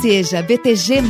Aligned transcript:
Seja 0.00 0.42
BTG. 0.42 1.02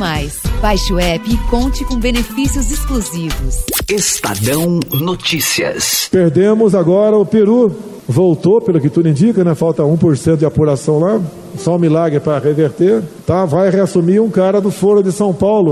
Baixe 0.61 0.91
o 0.91 0.99
app 0.99 1.31
e 1.31 1.37
conte 1.49 1.85
com 1.85 1.95
benefícios 1.97 2.71
exclusivos. 2.71 3.63
Estadão 3.87 4.79
Notícias. 4.91 6.09
Perdemos 6.11 6.73
agora 6.73 7.15
o 7.15 7.25
Peru. 7.25 7.71
Voltou, 8.07 8.59
pelo 8.59 8.81
que 8.81 8.89
tudo 8.89 9.07
indica, 9.07 9.43
né? 9.43 9.53
Falta 9.53 9.83
1% 9.83 10.37
de 10.37 10.45
apuração 10.45 10.97
lá. 10.97 11.21
Só 11.55 11.75
um 11.75 11.79
milagre 11.79 12.19
para 12.19 12.39
reverter. 12.39 13.03
Tá? 13.27 13.45
Vai 13.45 13.69
reassumir 13.69 14.21
um 14.23 14.29
cara 14.31 14.59
do 14.59 14.71
Foro 14.71 15.03
de 15.03 15.11
São 15.11 15.33
Paulo. 15.33 15.71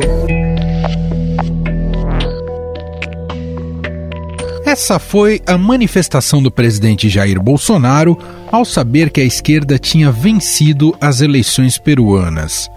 Essa 4.64 5.00
foi 5.00 5.42
a 5.48 5.58
manifestação 5.58 6.44
do 6.44 6.52
presidente 6.52 7.10
Jair 7.10 7.42
Bolsonaro 7.42 8.18
ao 8.52 8.64
saber 8.64 9.10
que 9.10 9.22
a 9.22 9.26
esquerda 9.26 9.80
tinha 9.80 10.12
vencido 10.12 10.96
as 11.02 11.22
eleições 11.22 11.78
peruanas. 11.78 12.70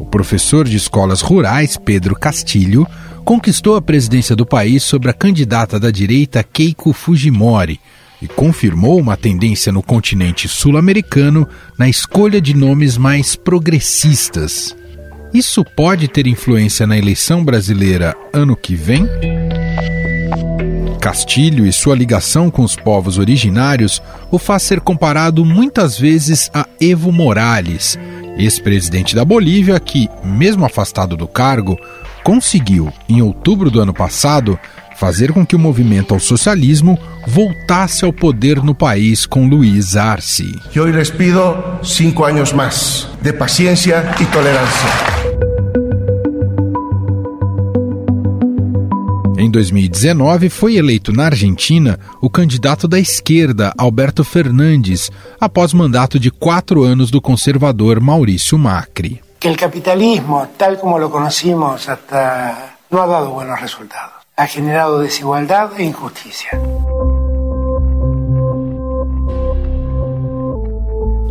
O 0.00 0.06
professor 0.06 0.66
de 0.66 0.78
escolas 0.78 1.20
rurais, 1.20 1.76
Pedro 1.76 2.18
Castilho, 2.18 2.86
conquistou 3.22 3.76
a 3.76 3.82
presidência 3.82 4.34
do 4.34 4.46
país 4.46 4.82
sobre 4.82 5.10
a 5.10 5.12
candidata 5.12 5.78
da 5.78 5.90
direita 5.90 6.42
Keiko 6.42 6.94
Fujimori 6.94 7.78
e 8.20 8.26
confirmou 8.26 8.98
uma 8.98 9.14
tendência 9.14 9.70
no 9.70 9.82
continente 9.82 10.48
sul-americano 10.48 11.46
na 11.78 11.86
escolha 11.86 12.40
de 12.40 12.54
nomes 12.56 12.96
mais 12.96 13.36
progressistas. 13.36 14.74
Isso 15.34 15.62
pode 15.76 16.08
ter 16.08 16.26
influência 16.26 16.86
na 16.86 16.96
eleição 16.96 17.44
brasileira 17.44 18.16
ano 18.32 18.56
que 18.56 18.74
vem? 18.74 19.06
Castilho 21.00 21.66
e 21.66 21.72
sua 21.72 21.94
ligação 21.94 22.50
com 22.50 22.62
os 22.62 22.74
povos 22.74 23.18
originários 23.18 24.02
o 24.30 24.38
faz 24.38 24.62
ser 24.62 24.80
comparado 24.80 25.44
muitas 25.44 25.98
vezes 25.98 26.50
a 26.52 26.66
Evo 26.80 27.10
Morales, 27.10 27.98
ex-presidente 28.40 29.14
da 29.14 29.24
Bolívia 29.24 29.78
que, 29.78 30.08
mesmo 30.24 30.64
afastado 30.64 31.16
do 31.16 31.28
cargo, 31.28 31.78
conseguiu, 32.24 32.92
em 33.08 33.22
outubro 33.22 33.70
do 33.70 33.80
ano 33.80 33.94
passado, 33.94 34.58
fazer 34.96 35.32
com 35.32 35.46
que 35.46 35.56
o 35.56 35.58
movimento 35.58 36.12
ao 36.12 36.20
socialismo 36.20 36.98
voltasse 37.26 38.04
ao 38.04 38.12
poder 38.12 38.62
no 38.62 38.74
país 38.74 39.24
com 39.24 39.48
Luiz 39.48 39.96
Arce. 39.96 40.60
Eu 40.74 40.86
lhes 40.86 41.10
pido 41.10 41.56
cinco 41.82 42.24
anos 42.24 42.52
mais 42.52 43.08
de 43.22 43.32
paciência 43.32 44.04
e 44.20 44.26
tolerância. 44.26 45.19
Em 49.40 49.50
2019, 49.50 50.50
foi 50.50 50.76
eleito 50.76 51.14
na 51.14 51.24
Argentina 51.24 51.98
o 52.20 52.28
candidato 52.28 52.86
da 52.86 52.98
esquerda, 52.98 53.72
Alberto 53.78 54.22
Fernandes, 54.22 55.10
após 55.40 55.72
mandato 55.72 56.20
de 56.20 56.30
quatro 56.30 56.82
anos 56.82 57.10
do 57.10 57.22
conservador 57.22 58.00
Maurício 58.00 58.58
Macri. 58.58 59.22
Que 59.40 59.48
o 59.48 59.56
capitalismo, 59.56 60.46
tal 60.58 60.76
como 60.76 60.98
lo 60.98 61.08
conocimos 61.08 61.88
hasta, 61.88 62.76
não 62.90 63.00
ha 63.00 63.06
dado 63.06 63.30
buenos 63.30 63.58
resultados. 63.58 64.12
Ha 64.36 64.44
generado 64.44 65.00
desigualdad 65.00 65.70
e 65.78 65.84
injusticia. 65.84 66.50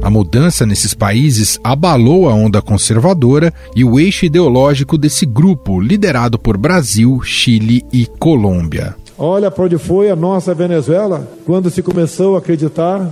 A 0.01 0.09
mudança 0.09 0.65
nesses 0.65 0.93
países 0.93 1.59
abalou 1.61 2.29
a 2.29 2.33
onda 2.33 2.61
conservadora 2.61 3.53
e 3.75 3.83
o 3.83 3.99
eixo 3.99 4.25
ideológico 4.25 4.97
desse 4.97 5.25
grupo, 5.25 5.79
liderado 5.79 6.39
por 6.39 6.57
Brasil, 6.57 7.21
Chile 7.21 7.85
e 7.91 8.05
Colômbia. 8.05 8.95
Olha 9.17 9.51
para 9.51 9.65
onde 9.65 9.77
foi 9.77 10.09
a 10.09 10.15
nossa 10.15 10.53
Venezuela 10.53 11.27
quando 11.45 11.69
se 11.69 11.83
começou 11.83 12.35
a 12.35 12.39
acreditar 12.39 13.11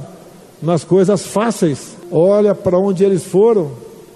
nas 0.61 0.85
coisas 0.85 1.27
fáceis. 1.27 1.97
Olha 2.09 2.55
para 2.55 2.79
onde 2.79 3.03
eles 3.03 3.25
foram, 3.25 3.71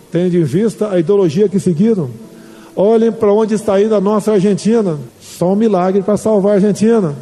tendo 0.10 0.38
em 0.38 0.44
vista 0.44 0.90
a 0.90 1.00
ideologia 1.00 1.50
que 1.50 1.60
seguiram. 1.60 2.10
Olhem 2.74 3.12
para 3.12 3.34
onde 3.34 3.54
está 3.54 3.82
indo 3.82 3.94
a 3.94 4.00
nossa 4.00 4.32
Argentina. 4.32 4.98
Só 5.20 5.52
um 5.52 5.58
milagre 5.58 6.02
para 6.02 6.16
salvar 6.16 6.54
a 6.54 6.56
Argentina. 6.56 7.14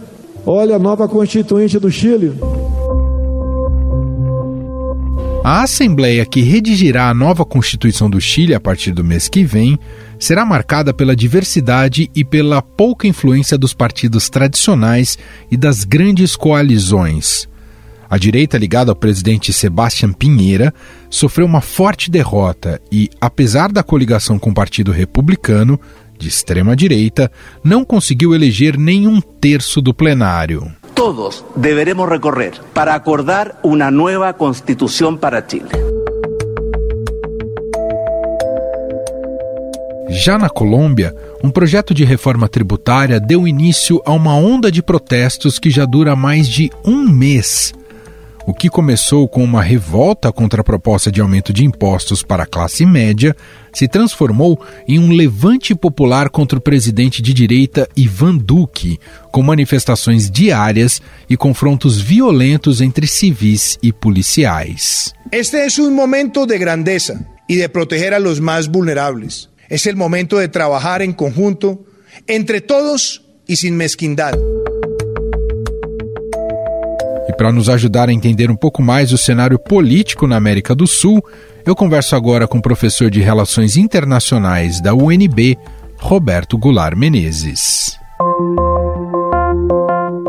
Olha 0.45 0.75
a 0.75 0.79
nova 0.79 1.07
constituinte 1.07 1.79
do 1.79 1.89
Chile. 1.89 2.33
A 5.51 5.63
Assembleia 5.63 6.27
que 6.27 6.41
redigirá 6.41 7.09
a 7.09 7.13
nova 7.15 7.43
Constituição 7.43 8.07
do 8.07 8.21
Chile 8.21 8.53
a 8.53 8.59
partir 8.59 8.91
do 8.91 9.03
mês 9.03 9.27
que 9.27 9.43
vem 9.43 9.79
será 10.19 10.45
marcada 10.45 10.93
pela 10.93 11.15
diversidade 11.15 12.07
e 12.13 12.23
pela 12.23 12.61
pouca 12.61 13.07
influência 13.07 13.57
dos 13.57 13.73
partidos 13.73 14.29
tradicionais 14.29 15.17
e 15.49 15.57
das 15.57 15.83
grandes 15.83 16.35
coalizões. 16.35 17.49
A 18.07 18.15
direita 18.19 18.59
ligada 18.59 18.91
ao 18.91 18.95
presidente 18.95 19.51
Sebastián 19.51 20.13
Pinheira 20.13 20.71
sofreu 21.09 21.47
uma 21.47 21.61
forte 21.61 22.11
derrota 22.11 22.79
e, 22.91 23.09
apesar 23.19 23.71
da 23.71 23.81
coligação 23.81 24.37
com 24.37 24.51
o 24.51 24.53
Partido 24.53 24.91
Republicano, 24.91 25.79
de 26.19 26.27
extrema 26.27 26.75
direita, 26.75 27.31
não 27.63 27.83
conseguiu 27.83 28.35
eleger 28.35 28.77
nem 28.77 29.07
um 29.07 29.19
terço 29.19 29.81
do 29.81 29.95
plenário. 29.95 30.71
Todos 30.99 31.45
deberemos 31.55 32.09
recorrer 32.09 32.59
para 32.73 32.93
acordar 32.93 33.57
una 33.63 33.89
nueva 33.89 34.33
constitución 34.33 35.17
para 35.17 35.47
Chile. 35.47 35.69
Já 40.09 40.37
na 40.37 40.49
Colômbia, 40.49 41.15
um 41.41 41.49
projeto 41.49 41.93
de 41.93 42.03
reforma 42.03 42.49
tributária 42.49 43.17
deu 43.17 43.47
início 43.47 44.01
a 44.03 44.11
uma 44.11 44.35
onda 44.35 44.69
de 44.69 44.83
protestos 44.83 45.57
que 45.57 45.69
já 45.69 45.85
dura 45.85 46.17
mais 46.17 46.49
de 46.49 46.69
um 46.83 47.07
mês. 47.07 47.73
O 48.49 48.53
que 48.53 48.67
começou 48.67 49.27
com 49.27 49.43
uma 49.43 49.61
revolta 49.61 50.31
contra 50.31 50.61
a 50.61 50.63
proposta 50.63 51.11
de 51.11 51.21
aumento 51.21 51.53
de 51.53 51.63
impostos 51.63 52.23
para 52.23 52.41
a 52.41 52.47
classe 52.47 52.83
média 52.83 53.35
se 53.71 53.87
transformou 53.87 54.59
em 54.87 54.97
um 54.97 55.11
levante 55.11 55.75
popular 55.75 56.31
contra 56.31 56.57
o 56.57 56.61
presidente 56.61 57.21
de 57.21 57.31
direita 57.31 57.87
Ivan 57.95 58.35
Duque, 58.37 58.99
com 59.31 59.43
manifestações 59.43 60.31
diárias 60.31 60.99
e 61.29 61.37
confrontos 61.37 62.01
violentos 62.01 62.81
entre 62.81 63.05
civis 63.05 63.77
e 63.83 63.93
policiais. 63.93 65.13
Este 65.31 65.57
é 65.57 65.67
um 65.81 65.91
momento 65.91 66.47
de 66.47 66.57
grandeza 66.57 67.23
e 67.47 67.55
de 67.55 67.69
proteger 67.69 68.15
a 68.15 68.17
los 68.17 68.39
mais 68.39 68.65
vulneráveis. 68.65 69.47
É 69.69 69.75
o 69.93 69.95
momento 69.95 70.39
de 70.39 70.47
trabalhar 70.47 71.01
em 71.01 71.11
conjunto, 71.11 71.85
entre 72.27 72.61
todos 72.61 73.21
e 73.47 73.55
sem 73.55 73.71
mezquindade. 73.71 74.39
Para 77.39 77.53
nos 77.53 77.69
ajudar 77.69 78.09
a 78.09 78.11
entender 78.11 78.51
um 78.51 78.55
pouco 78.57 78.81
mais 78.81 79.13
o 79.13 79.17
cenário 79.17 79.57
político 79.57 80.27
na 80.27 80.35
América 80.35 80.75
do 80.75 80.85
Sul, 80.85 81.23
eu 81.65 81.73
converso 81.73 82.13
agora 82.13 82.45
com 82.45 82.57
o 82.57 82.61
professor 82.61 83.09
de 83.09 83.21
Relações 83.21 83.77
Internacionais 83.77 84.81
da 84.81 84.93
UNB, 84.93 85.57
Roberto 85.97 86.57
Goulart 86.57 86.97
Menezes. 86.97 87.97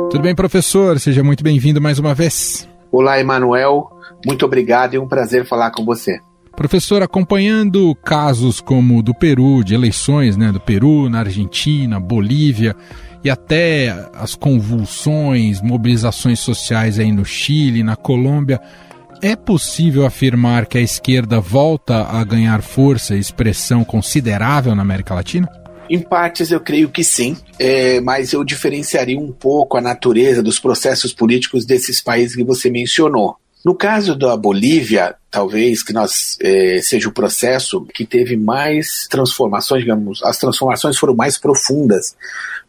Tudo 0.08 0.22
bem, 0.22 0.36
professor? 0.36 1.00
Seja 1.00 1.24
muito 1.24 1.42
bem-vindo 1.42 1.80
mais 1.80 1.98
uma 1.98 2.14
vez. 2.14 2.68
Olá, 2.92 3.18
Emanuel. 3.18 3.90
Muito 4.24 4.46
obrigado 4.46 4.94
e 4.94 4.98
um 5.00 5.08
prazer 5.08 5.44
falar 5.44 5.72
com 5.72 5.84
você. 5.84 6.20
Professor, 6.54 7.02
acompanhando 7.02 7.92
casos 8.04 8.60
como 8.60 8.98
o 8.98 9.02
do 9.02 9.12
Peru, 9.12 9.64
de 9.64 9.74
eleições 9.74 10.36
né, 10.36 10.52
do 10.52 10.60
Peru, 10.60 11.10
na 11.10 11.20
Argentina, 11.20 11.98
Bolívia, 11.98 12.76
e 13.22 13.30
até 13.30 14.08
as 14.14 14.34
convulsões, 14.34 15.60
mobilizações 15.60 16.40
sociais 16.40 16.98
aí 16.98 17.12
no 17.12 17.24
Chile, 17.24 17.82
na 17.82 17.96
Colômbia, 17.96 18.60
é 19.22 19.36
possível 19.36 20.06
afirmar 20.06 20.66
que 20.66 20.78
a 20.78 20.80
esquerda 20.80 21.40
volta 21.40 22.04
a 22.04 22.24
ganhar 22.24 22.62
força 22.62 23.14
e 23.14 23.18
expressão 23.18 23.84
considerável 23.84 24.74
na 24.74 24.82
América 24.82 25.14
Latina? 25.14 25.48
Em 25.90 25.98
partes 25.98 26.52
eu 26.52 26.60
creio 26.60 26.88
que 26.88 27.02
sim, 27.02 27.36
é, 27.58 28.00
mas 28.00 28.32
eu 28.32 28.44
diferenciaria 28.44 29.18
um 29.18 29.32
pouco 29.32 29.76
a 29.76 29.80
natureza 29.80 30.42
dos 30.42 30.58
processos 30.58 31.12
políticos 31.12 31.66
desses 31.66 32.00
países 32.00 32.36
que 32.36 32.44
você 32.44 32.70
mencionou. 32.70 33.39
No 33.62 33.74
caso 33.74 34.16
da 34.16 34.34
Bolívia, 34.38 35.14
talvez 35.30 35.82
que 35.82 35.92
nós 35.92 36.38
eh, 36.40 36.80
seja 36.82 37.10
o 37.10 37.12
processo 37.12 37.84
que 37.94 38.06
teve 38.06 38.34
mais 38.34 39.06
transformações, 39.10 39.82
digamos, 39.82 40.22
as 40.24 40.38
transformações 40.38 40.96
foram 40.96 41.14
mais 41.14 41.36
profundas, 41.36 42.16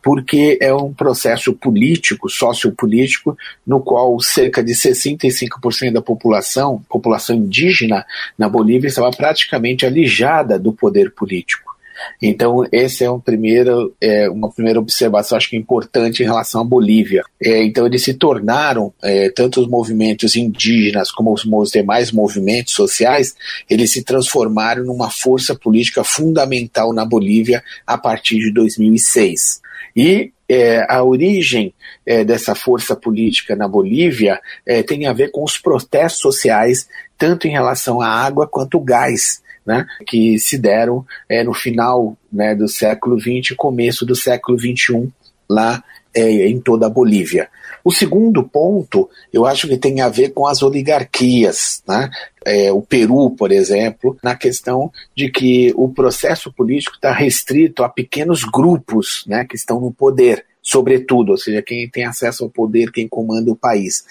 porque 0.03 0.57
é 0.61 0.73
um 0.73 0.93
processo 0.93 1.53
político, 1.53 2.29
sociopolítico, 2.29 3.37
no 3.65 3.79
qual 3.79 4.19
cerca 4.19 4.61
de 4.61 4.73
65% 4.73 5.93
da 5.93 6.01
população, 6.01 6.83
população 6.89 7.37
indígena 7.37 8.05
na 8.37 8.49
Bolívia, 8.49 8.89
estava 8.89 9.11
praticamente 9.11 9.85
alijada 9.85 10.59
do 10.59 10.73
poder 10.73 11.11
político. 11.11 11.70
Então, 12.21 12.65
essa 12.71 13.03
é, 13.03 13.11
um 13.11 13.19
primeiro, 13.19 13.93
é 13.99 14.29
uma 14.29 14.51
primeira 14.51 14.79
observação, 14.79 15.37
acho 15.37 15.49
que 15.49 15.57
importante 15.57 16.21
em 16.21 16.25
relação 16.25 16.61
à 16.61 16.63
Bolívia. 16.63 17.23
É, 17.41 17.63
então, 17.63 17.85
eles 17.85 18.03
se 18.03 18.13
tornaram, 18.13 18.93
é, 19.03 19.29
tanto 19.29 19.61
os 19.61 19.67
movimentos 19.67 20.35
indígenas 20.35 21.11
como 21.11 21.33
os, 21.33 21.45
os 21.45 21.71
demais 21.71 22.11
movimentos 22.11 22.73
sociais, 22.73 23.35
eles 23.69 23.91
se 23.91 24.03
transformaram 24.03 24.83
numa 24.83 25.09
força 25.09 25.55
política 25.55 26.03
fundamental 26.03 26.93
na 26.93 27.05
Bolívia 27.05 27.63
a 27.85 27.97
partir 27.97 28.39
de 28.39 28.51
2006. 28.51 29.61
E 29.95 30.31
é, 30.47 30.85
a 30.89 31.01
origem 31.03 31.73
é, 32.05 32.25
dessa 32.25 32.53
força 32.53 32.93
política 32.95 33.55
na 33.55 33.67
Bolívia 33.67 34.39
é, 34.65 34.83
tem 34.83 35.05
a 35.05 35.13
ver 35.13 35.31
com 35.31 35.43
os 35.43 35.57
protestos 35.57 36.21
sociais, 36.21 36.89
tanto 37.17 37.47
em 37.47 37.51
relação 37.51 38.01
à 38.01 38.07
água 38.07 38.47
quanto 38.47 38.77
ao 38.77 38.83
gás 38.83 39.41
né, 39.71 39.87
que 40.05 40.37
se 40.37 40.57
deram 40.57 41.05
é, 41.29 41.43
no 41.45 41.53
final 41.53 42.17
né, 42.31 42.53
do 42.53 42.67
século 42.67 43.17
XX, 43.17 43.55
começo 43.55 44.05
do 44.05 44.13
século 44.13 44.59
XXI, 44.59 45.09
lá 45.49 45.81
é, 46.13 46.47
em 46.47 46.59
toda 46.59 46.87
a 46.87 46.89
Bolívia. 46.89 47.47
O 47.85 47.91
segundo 47.91 48.43
ponto, 48.43 49.09
eu 49.31 49.45
acho 49.45 49.67
que 49.67 49.77
tem 49.77 50.01
a 50.01 50.09
ver 50.09 50.33
com 50.33 50.45
as 50.45 50.61
oligarquias, 50.61 51.81
né? 51.87 52.11
É, 52.45 52.71
o 52.71 52.81
Peru, 52.81 53.31
por 53.31 53.51
exemplo, 53.51 54.17
na 54.21 54.35
questão 54.35 54.91
de 55.15 55.31
que 55.31 55.71
o 55.75 55.87
processo 55.87 56.51
político 56.51 56.95
está 56.95 57.13
restrito 57.13 57.83
a 57.83 57.89
pequenos 57.89 58.43
grupos 58.43 59.23
né, 59.25 59.45
que 59.45 59.55
estão 59.55 59.79
no 59.79 59.91
poder, 59.91 60.45
sobretudo, 60.61 61.31
ou 61.31 61.37
seja, 61.37 61.61
quem 61.61 61.89
tem 61.89 62.05
acesso 62.05 62.43
ao 62.43 62.49
poder, 62.49 62.91
quem 62.91 63.07
comanda 63.07 63.51
o 63.51 63.55
país. 63.55 64.03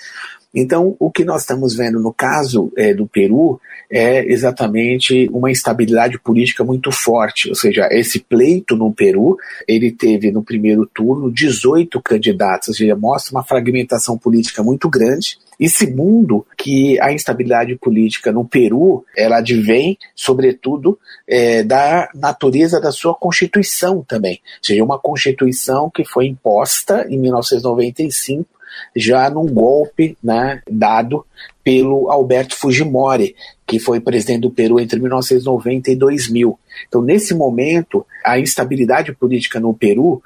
Então, 0.55 0.97
o 0.99 1.11
que 1.11 1.25
nós 1.25 1.43
estamos 1.43 1.76
vendo 1.76 2.00
no 2.00 2.12
caso 2.12 2.73
é, 2.76 2.93
do 2.93 3.06
Peru 3.06 3.61
é 3.88 4.25
exatamente 4.31 5.29
uma 5.32 5.50
instabilidade 5.50 6.19
política 6.19 6.64
muito 6.64 6.91
forte. 6.91 7.49
Ou 7.49 7.55
seja, 7.55 7.88
esse 7.91 8.20
pleito 8.20 8.76
no 8.76 8.93
Peru, 8.93 9.37
ele 9.67 9.93
teve 9.93 10.32
no 10.32 10.43
primeiro 10.43 10.87
turno 10.87 11.31
18 11.31 12.00
candidatos, 12.02 12.69
ou 12.69 12.75
seja, 12.75 12.97
mostra 12.97 13.37
uma 13.37 13.44
fragmentação 13.44 14.19
política 14.19 14.62
muito 14.62 14.88
grande. 14.88 15.38
E 15.58 15.69
segundo, 15.69 16.44
que 16.56 17.00
a 17.00 17.12
instabilidade 17.12 17.76
política 17.76 18.32
no 18.32 18.44
Peru, 18.44 19.05
ela 19.17 19.38
advém, 19.38 19.96
sobretudo, 20.17 20.99
é, 21.29 21.62
da 21.62 22.08
natureza 22.14 22.81
da 22.81 22.91
sua 22.91 23.14
constituição 23.14 24.03
também. 24.03 24.41
Ou 24.58 24.64
seja, 24.64 24.82
uma 24.82 24.99
constituição 24.99 25.91
que 25.91 26.05
foi 26.05 26.26
imposta 26.26 27.06
em 27.08 27.19
1995 27.19 28.59
já 28.94 29.31
num 29.31 29.46
golpe 29.46 30.17
né, 30.22 30.62
dado 30.70 31.25
pelo 31.62 32.11
Alberto 32.11 32.56
Fujimori, 32.56 33.34
que 33.67 33.78
foi 33.78 34.00
presidente 34.00 34.40
do 34.40 34.50
Peru 34.50 34.81
entre 34.81 34.99
1990 34.99 35.90
e 35.90 35.96
2000. 35.96 36.58
Então, 36.88 37.02
nesse 37.02 37.34
momento, 37.34 38.05
a 38.25 38.38
instabilidade 38.38 39.14
política 39.14 39.61
no 39.61 39.75
Peru 39.75 40.22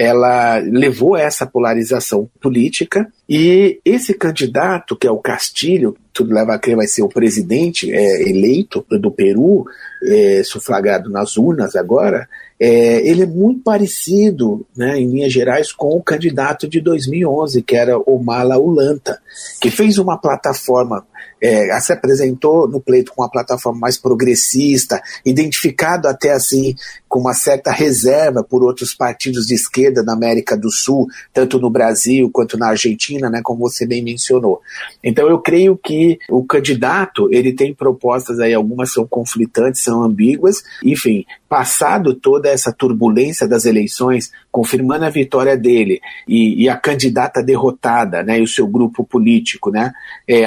ela 0.00 0.56
levou 0.56 1.14
a 1.14 1.20
essa 1.20 1.46
polarização 1.46 2.26
política 2.40 3.06
e 3.28 3.78
esse 3.84 4.14
candidato, 4.14 4.96
que 4.96 5.06
é 5.06 5.10
o 5.10 5.18
Castilho, 5.18 5.94
tudo 6.10 6.32
leva 6.32 6.54
a 6.54 6.58
crer 6.58 6.74
vai 6.74 6.86
ser 6.86 7.02
o 7.02 7.08
presidente 7.08 7.92
é, 7.92 8.22
eleito 8.22 8.82
do 8.88 9.10
Peru, 9.10 9.66
é, 10.02 10.42
sufragado 10.42 11.10
nas 11.10 11.36
urnas 11.36 11.76
agora, 11.76 12.26
é, 12.60 13.08
ele 13.08 13.22
é 13.22 13.26
muito 13.26 13.62
parecido, 13.62 14.66
né, 14.76 14.98
em 14.98 15.10
linhas 15.10 15.32
gerais, 15.32 15.72
com 15.72 15.96
o 15.96 16.02
candidato 16.02 16.68
de 16.68 16.78
2011, 16.80 17.62
que 17.62 17.74
era 17.74 17.98
o 17.98 18.22
Mala 18.22 18.58
Ulanta, 18.58 19.18
que 19.60 19.70
fez 19.70 19.96
uma 19.96 20.18
plataforma 20.18 21.06
é, 21.40 21.78
se 21.80 21.92
apresentou 21.92 22.68
no 22.68 22.80
pleito 22.80 23.12
com 23.12 23.22
uma 23.22 23.30
plataforma 23.30 23.80
mais 23.80 23.96
progressista, 23.96 25.02
identificado 25.24 26.08
até 26.08 26.32
assim 26.32 26.74
com 27.08 27.18
uma 27.18 27.34
certa 27.34 27.72
reserva 27.72 28.44
por 28.44 28.62
outros 28.62 28.94
partidos 28.94 29.46
de 29.46 29.54
esquerda 29.54 30.02
na 30.02 30.12
América 30.12 30.56
do 30.56 30.70
Sul, 30.70 31.08
tanto 31.32 31.58
no 31.58 31.68
Brasil 31.68 32.30
quanto 32.32 32.56
na 32.56 32.68
Argentina, 32.68 33.28
né, 33.28 33.40
como 33.42 33.60
você 33.60 33.84
bem 33.84 34.02
mencionou. 34.02 34.60
Então 35.02 35.28
eu 35.28 35.40
creio 35.40 35.76
que 35.76 36.18
o 36.28 36.44
candidato 36.44 37.28
ele 37.32 37.52
tem 37.52 37.74
propostas 37.74 38.38
aí, 38.38 38.54
algumas 38.54 38.92
são 38.92 39.06
conflitantes, 39.06 39.82
são 39.82 40.04
ambíguas, 40.04 40.62
enfim, 40.84 41.24
passado 41.48 42.14
toda 42.14 42.48
essa 42.48 42.72
turbulência 42.72 43.48
das 43.48 43.64
eleições, 43.64 44.30
confirmando 44.52 45.04
a 45.04 45.10
vitória 45.10 45.56
dele 45.56 46.00
e, 46.28 46.62
e 46.62 46.68
a 46.68 46.76
candidata 46.76 47.42
derrotada, 47.42 48.22
né, 48.22 48.38
e 48.38 48.42
o 48.42 48.48
seu 48.48 48.68
grupo 48.68 49.02
político, 49.02 49.68
né, 49.72 49.92
é, 50.28 50.46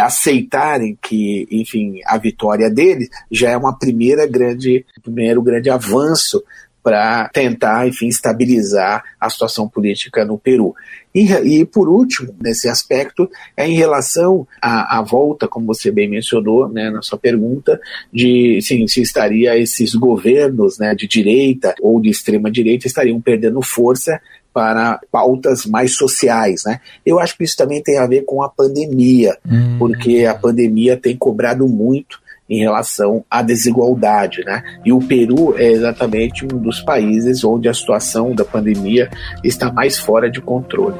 que, 1.01 1.47
enfim, 1.49 1.99
a 2.05 2.17
vitória 2.17 2.69
dele 2.69 3.07
já 3.31 3.51
é 3.51 3.57
uma 3.57 3.77
primeira 3.77 4.27
grande, 4.27 4.85
primeiro 5.01 5.41
grande 5.41 5.69
avanço 5.69 6.43
para 6.83 7.29
tentar, 7.29 7.87
enfim, 7.87 8.07
estabilizar 8.07 9.03
a 9.19 9.29
situação 9.29 9.69
política 9.69 10.25
no 10.25 10.37
Peru. 10.37 10.75
E, 11.15 11.31
e, 11.31 11.65
por 11.65 11.87
último, 11.87 12.35
nesse 12.41 12.67
aspecto, 12.67 13.29
é 13.55 13.65
em 13.65 13.75
relação 13.75 14.45
à, 14.61 14.97
à, 14.97 15.01
volta, 15.01 15.47
como 15.47 15.65
você 15.65 15.91
bem 15.91 16.09
mencionou 16.09 16.67
né, 16.67 16.89
na 16.89 17.01
sua 17.01 17.17
pergunta, 17.17 17.79
de 18.11 18.59
sim, 18.61 18.85
se 18.87 19.01
estaria 19.01 19.57
esses 19.57 19.95
governos 19.95 20.77
né, 20.77 20.93
de 20.93 21.07
direita 21.07 21.73
ou 21.81 22.01
de 22.01 22.09
extrema 22.09 22.51
direita 22.51 22.85
estariam 22.85 23.21
perdendo 23.21 23.61
força 23.61 24.19
para 24.53 24.99
pautas 25.11 25.65
mais 25.65 25.95
sociais, 25.95 26.63
né? 26.65 26.79
Eu 27.05 27.19
acho 27.19 27.35
que 27.37 27.43
isso 27.43 27.57
também 27.57 27.81
tem 27.81 27.97
a 27.97 28.07
ver 28.07 28.23
com 28.23 28.43
a 28.43 28.49
pandemia, 28.49 29.37
hum. 29.49 29.77
porque 29.79 30.25
a 30.25 30.35
pandemia 30.35 30.95
tem 30.95 31.17
cobrado 31.17 31.67
muito 31.67 32.21
em 32.49 32.59
relação 32.59 33.23
à 33.29 33.41
desigualdade, 33.41 34.43
né? 34.45 34.63
E 34.85 34.91
o 34.91 34.99
Peru 34.99 35.57
é 35.57 35.71
exatamente 35.71 36.45
um 36.45 36.59
dos 36.59 36.79
países 36.81 37.43
onde 37.43 37.67
a 37.67 37.73
situação 37.73 38.35
da 38.35 38.45
pandemia 38.45 39.09
está 39.43 39.71
mais 39.71 39.97
fora 39.97 40.29
de 40.29 40.41
controle. 40.41 40.97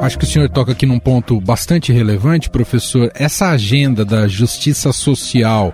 Acho 0.00 0.18
que 0.18 0.24
o 0.24 0.28
senhor 0.28 0.50
toca 0.50 0.72
aqui 0.72 0.84
num 0.84 0.98
ponto 0.98 1.40
bastante 1.40 1.90
relevante, 1.90 2.50
professor. 2.50 3.10
Essa 3.14 3.48
agenda 3.48 4.04
da 4.04 4.28
justiça 4.28 4.92
social, 4.92 5.72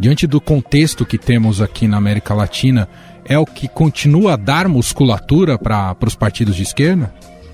diante 0.00 0.26
do 0.26 0.40
contexto 0.40 1.04
que 1.04 1.18
temos 1.18 1.60
aqui 1.60 1.86
na 1.86 1.98
América 1.98 2.32
Latina, 2.32 2.88
é 3.26 3.38
o 3.38 3.44
que 3.44 3.68
continua 3.68 4.32
a 4.32 4.36
dar 4.36 4.66
musculatura 4.66 5.58
para 5.58 5.94
os 6.04 6.16
partidos 6.16 6.56
de 6.56 6.62
esquerda? 6.62 7.12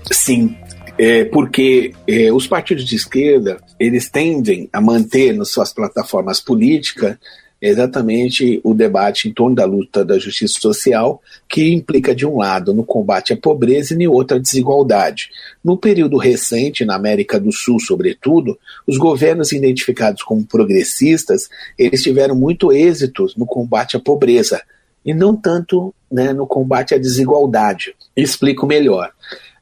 Sim, 0.09 0.55
é, 0.97 1.25
porque 1.25 1.93
é, 2.07 2.31
os 2.31 2.47
partidos 2.47 2.85
de 2.85 2.95
esquerda 2.95 3.57
eles 3.77 4.09
tendem 4.09 4.69
a 4.71 4.79
manter 4.79 5.33
nas 5.33 5.51
suas 5.51 5.73
plataformas 5.73 6.39
políticas 6.39 7.17
exatamente 7.61 8.61
o 8.63 8.73
debate 8.73 9.27
em 9.27 9.33
torno 9.33 9.55
da 9.55 9.65
luta 9.65 10.05
da 10.05 10.19
justiça 10.19 10.59
social, 10.59 11.21
que 11.49 11.73
implica, 11.73 12.13
de 12.13 12.25
um 12.25 12.37
lado, 12.37 12.73
no 12.73 12.83
combate 12.83 13.33
à 13.33 13.37
pobreza 13.37 13.93
e, 13.93 13.97
de 13.97 14.07
outro, 14.07 14.37
a 14.37 14.39
desigualdade. 14.39 15.29
No 15.63 15.77
período 15.77 16.17
recente, 16.17 16.85
na 16.85 16.95
América 16.95 17.39
do 17.39 17.51
Sul, 17.51 17.79
sobretudo, 17.79 18.57
os 18.85 18.97
governos 18.97 19.51
identificados 19.51 20.21
como 20.23 20.45
progressistas, 20.45 21.49
eles 21.77 22.03
tiveram 22.03 22.35
muito 22.35 22.71
êxito 22.71 23.25
no 23.35 23.45
combate 23.45 23.97
à 23.97 23.99
pobreza, 23.99 24.61
e 25.03 25.13
não 25.13 25.35
tanto 25.35 25.93
né, 26.11 26.33
no 26.33 26.45
combate 26.45 26.93
à 26.93 26.97
desigualdade. 26.97 27.95
Explico 28.15 28.67
melhor. 28.67 29.11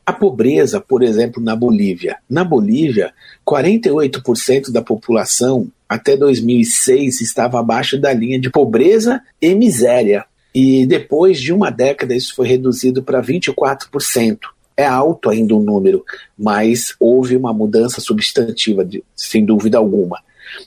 A 0.05 0.13
pobreza, 0.13 0.79
por 0.79 1.01
exemplo, 1.01 1.41
na 1.41 1.55
Bolívia. 1.55 2.17
Na 2.29 2.43
Bolívia, 2.43 3.13
48% 3.45 4.71
da 4.71 4.81
população 4.81 5.67
até 5.87 6.17
2006 6.17 7.21
estava 7.21 7.59
abaixo 7.59 7.99
da 7.99 8.11
linha 8.13 8.39
de 8.39 8.49
pobreza 8.49 9.21
e 9.41 9.53
miséria. 9.53 10.25
E 10.53 10.85
depois 10.85 11.39
de 11.39 11.51
uma 11.51 11.69
década, 11.69 12.15
isso 12.15 12.33
foi 12.35 12.47
reduzido 12.47 13.03
para 13.03 13.21
24%. 13.21 14.39
É 14.77 14.85
alto 14.85 15.29
ainda 15.29 15.55
o 15.55 15.61
número, 15.61 16.03
mas 16.37 16.95
houve 16.99 17.35
uma 17.35 17.53
mudança 17.53 18.01
substantiva, 18.01 18.87
sem 19.15 19.45
dúvida 19.45 19.77
alguma. 19.77 20.19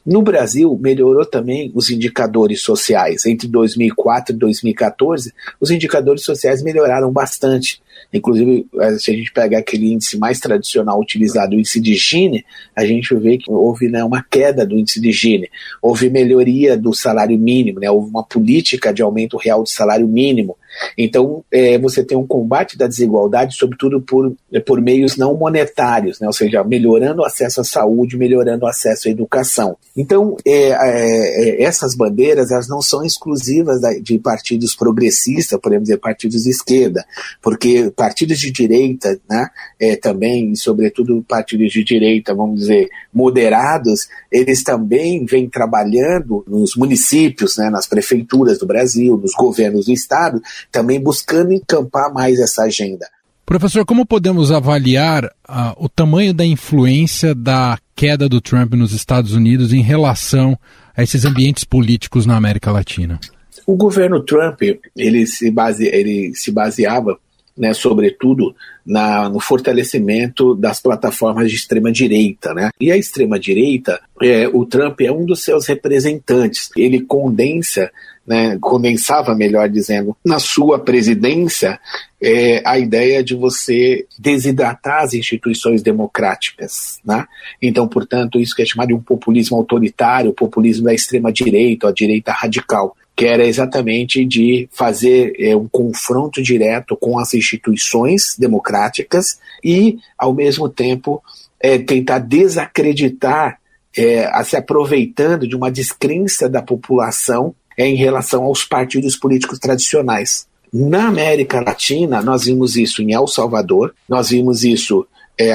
No 0.05 0.23
Brasil, 0.23 0.79
melhorou 0.81 1.25
também 1.25 1.71
os 1.75 1.91
indicadores 1.91 2.63
sociais. 2.63 3.27
Entre 3.27 3.49
2004 3.49 4.35
e 4.35 4.39
2014, 4.39 5.33
os 5.61 5.71
indicadores 5.71 6.23
sociais 6.23 6.63
melhoraram 6.63 7.13
bastante. 7.13 7.81
Inclusive, 8.12 8.67
eh, 8.81 8.99
se 8.99 9.11
a 9.11 9.15
gente 9.15 9.33
pegar 9.33 9.59
aquele 9.59 9.93
índice 9.93 10.17
mais 10.17 10.41
tradicional 10.41 10.99
utilizado, 10.99 11.55
o 11.55 11.59
índice 11.59 11.81
de 11.81 11.95
Gini, 11.95 12.45
a 12.75 12.85
gente 12.85 13.15
vê 13.15 13.37
que 13.37 13.50
houve 13.50 13.88
né, 13.88 14.03
uma 14.03 14.23
queda 14.23 14.65
do 14.65 14.79
índice 14.79 15.00
de 15.00 15.12
Gini, 15.12 15.49
houve 15.83 16.09
melhoria 16.09 16.77
do 16.77 16.95
salário 16.95 17.38
mínimo, 17.38 17.81
né, 17.81 17.91
houve 17.91 18.09
uma 18.09 18.25
política 18.25 18.93
de 18.93 19.03
aumento 19.03 19.37
real 19.37 19.62
do 19.62 19.69
salário 19.69 20.09
mínimo. 20.09 20.57
Então, 20.97 21.45
é, 21.50 21.79
você 21.79 22.05
tem 22.05 22.17
um 22.17 22.27
combate 22.27 22.79
da 22.79 22.87
desigualdade, 22.87 23.57
sobretudo 23.57 24.00
por, 24.00 24.33
por 24.65 24.81
meios 24.81 25.17
não 25.17 25.35
monetários, 25.35 26.21
né, 26.21 26.27
ou 26.27 26.33
seja, 26.33 26.65
melhorando 26.65 27.23
o 27.23 27.25
acesso 27.25 27.61
à 27.61 27.65
saúde, 27.65 28.17
melhorando 28.17 28.65
o 28.65 28.69
acesso 28.69 29.09
à 29.09 29.11
educação. 29.11 29.77
Então, 29.97 30.37
é, 30.47 30.71
é, 30.71 31.62
essas 31.62 31.95
bandeiras 31.95 32.50
elas 32.50 32.69
não 32.69 32.81
são 32.81 33.05
exclusivas 33.05 33.81
de 34.03 34.19
partidos 34.19 34.75
progressistas, 34.75 35.59
exemplo, 35.67 35.85
de 35.85 35.97
partidos 35.97 36.45
de 36.45 36.50
esquerda, 36.50 37.05
porque 37.43 37.93
partidos 37.99 38.38
de 38.38 38.52
direita, 38.52 39.21
né, 39.28 39.49
é, 39.81 39.97
também, 39.97 40.55
sobretudo 40.55 41.25
partidos 41.26 41.73
de 41.73 41.83
direita, 41.83 42.33
vamos 42.33 42.61
dizer, 42.61 42.88
moderados, 43.12 44.09
eles 44.31 44.62
também 44.62 45.26
vêm 45.26 45.50
trabalhando 45.50 46.45
nos 46.47 46.76
municípios, 46.76 47.57
né, 47.57 47.69
nas 47.69 47.88
prefeituras 47.88 48.57
do 48.57 48.67
Brasil, 48.67 49.19
nos 49.19 49.33
governos 49.33 49.87
do 49.87 49.93
Estado, 49.93 50.40
também 50.71 51.00
buscando 51.00 51.52
encampar 51.52 52.12
mais 52.14 52.38
essa 52.38 52.62
agenda. 52.62 53.05
Professor, 53.45 53.85
como 53.85 54.07
podemos 54.07 54.52
avaliar 54.52 55.25
uh, 55.25 55.75
o 55.76 55.88
tamanho 55.88 56.33
da 56.33 56.45
influência 56.45 57.35
da 57.35 57.78
queda 57.97 58.28
do 58.28 58.40
Trump 58.40 58.75
nos 58.75 58.93
Estados 58.93 59.33
Unidos 59.33 59.73
em 59.73 59.83
relação 59.83 60.57
a 60.97 61.02
esses 61.02 61.25
ambientes 61.25 61.64
políticos 61.64 62.26
na 62.26 62.37
América 62.37 62.71
Latina? 62.71 63.19
O 63.67 63.75
governo 63.75 64.23
Trump 64.23 64.61
ele 64.95 65.26
se, 65.26 65.50
base, 65.50 65.87
ele 65.87 66.33
se 66.35 66.52
baseava 66.52 67.19
né, 67.59 67.75
sobretudo 67.75 68.55
na, 68.87 69.29
no 69.29 69.41
fortalecimento 69.41 70.55
das 70.55 70.81
plataformas 70.81 71.50
de 71.50 71.57
extrema 71.57 71.93
direita, 71.93 72.55
né? 72.55 72.71
E 72.81 72.91
a 72.91 72.97
extrema 72.97 73.38
direita, 73.38 74.00
é, 74.23 74.49
o 74.49 74.65
Trump 74.65 75.00
é 75.00 75.12
um 75.12 75.27
dos 75.27 75.43
seus 75.43 75.67
representantes. 75.67 76.71
Ele 76.77 77.00
condensa 77.00 77.91
né, 78.29 78.59
condensava, 78.61 79.35
melhor 79.35 79.71
dizendo, 79.71 80.15
na 80.23 80.38
sua 80.38 80.79
presidência, 80.79 81.81
é, 82.21 82.61
a 82.62 82.79
ideia 82.79 83.25
de 83.25 83.35
você 83.35 84.07
desidratar 84.19 85.05
as 85.05 85.15
instituições 85.15 85.83
democráticas. 85.83 87.00
Né? 87.03 87.25
Então, 87.62 87.88
portanto, 87.88 88.38
isso 88.38 88.55
que 88.55 88.61
é 88.61 88.67
chamado 88.67 88.88
de 88.88 88.95
um 88.95 89.00
populismo 89.00 89.57
autoritário, 89.57 90.35
populismo 90.35 90.85
da 90.85 90.93
extrema-direita, 90.93 91.88
a 91.88 91.93
direita 91.93 92.31
radical 92.33 92.95
que 93.19 93.27
era 93.27 93.45
exatamente 93.45 94.25
de 94.25 94.69
fazer 94.71 95.33
é, 95.41 95.57
um 95.57 95.67
confronto 95.67 96.41
direto 96.41 96.97
com 96.97 97.19
as 97.19 97.35
instituições 97.35 98.37
democráticas 98.39 99.41
e, 99.63 99.99
ao 100.17 100.33
mesmo 100.33 100.69
tempo, 100.69 101.21
é, 101.59 101.79
tentar 101.79 102.21
desacreditar, 102.21 103.59
é, 103.97 104.31
se 104.45 104.57
aproveitando 104.57 105.49
de 105.49 105.57
uma 105.57 105.69
descrença 105.69 106.49
da 106.49 106.63
população 106.63 107.53
em 107.77 107.97
relação 107.97 108.45
aos 108.45 108.63
partidos 108.63 109.17
políticos 109.17 109.59
tradicionais. 109.59 110.47
Na 110.73 111.09
América 111.09 111.61
Latina, 111.61 112.23
nós 112.23 112.45
vimos 112.45 112.77
isso 112.77 113.03
em 113.03 113.15
El 113.15 113.27
Salvador, 113.27 113.97
nós 114.09 114.31
vimos 114.31 114.63
isso 114.63 115.05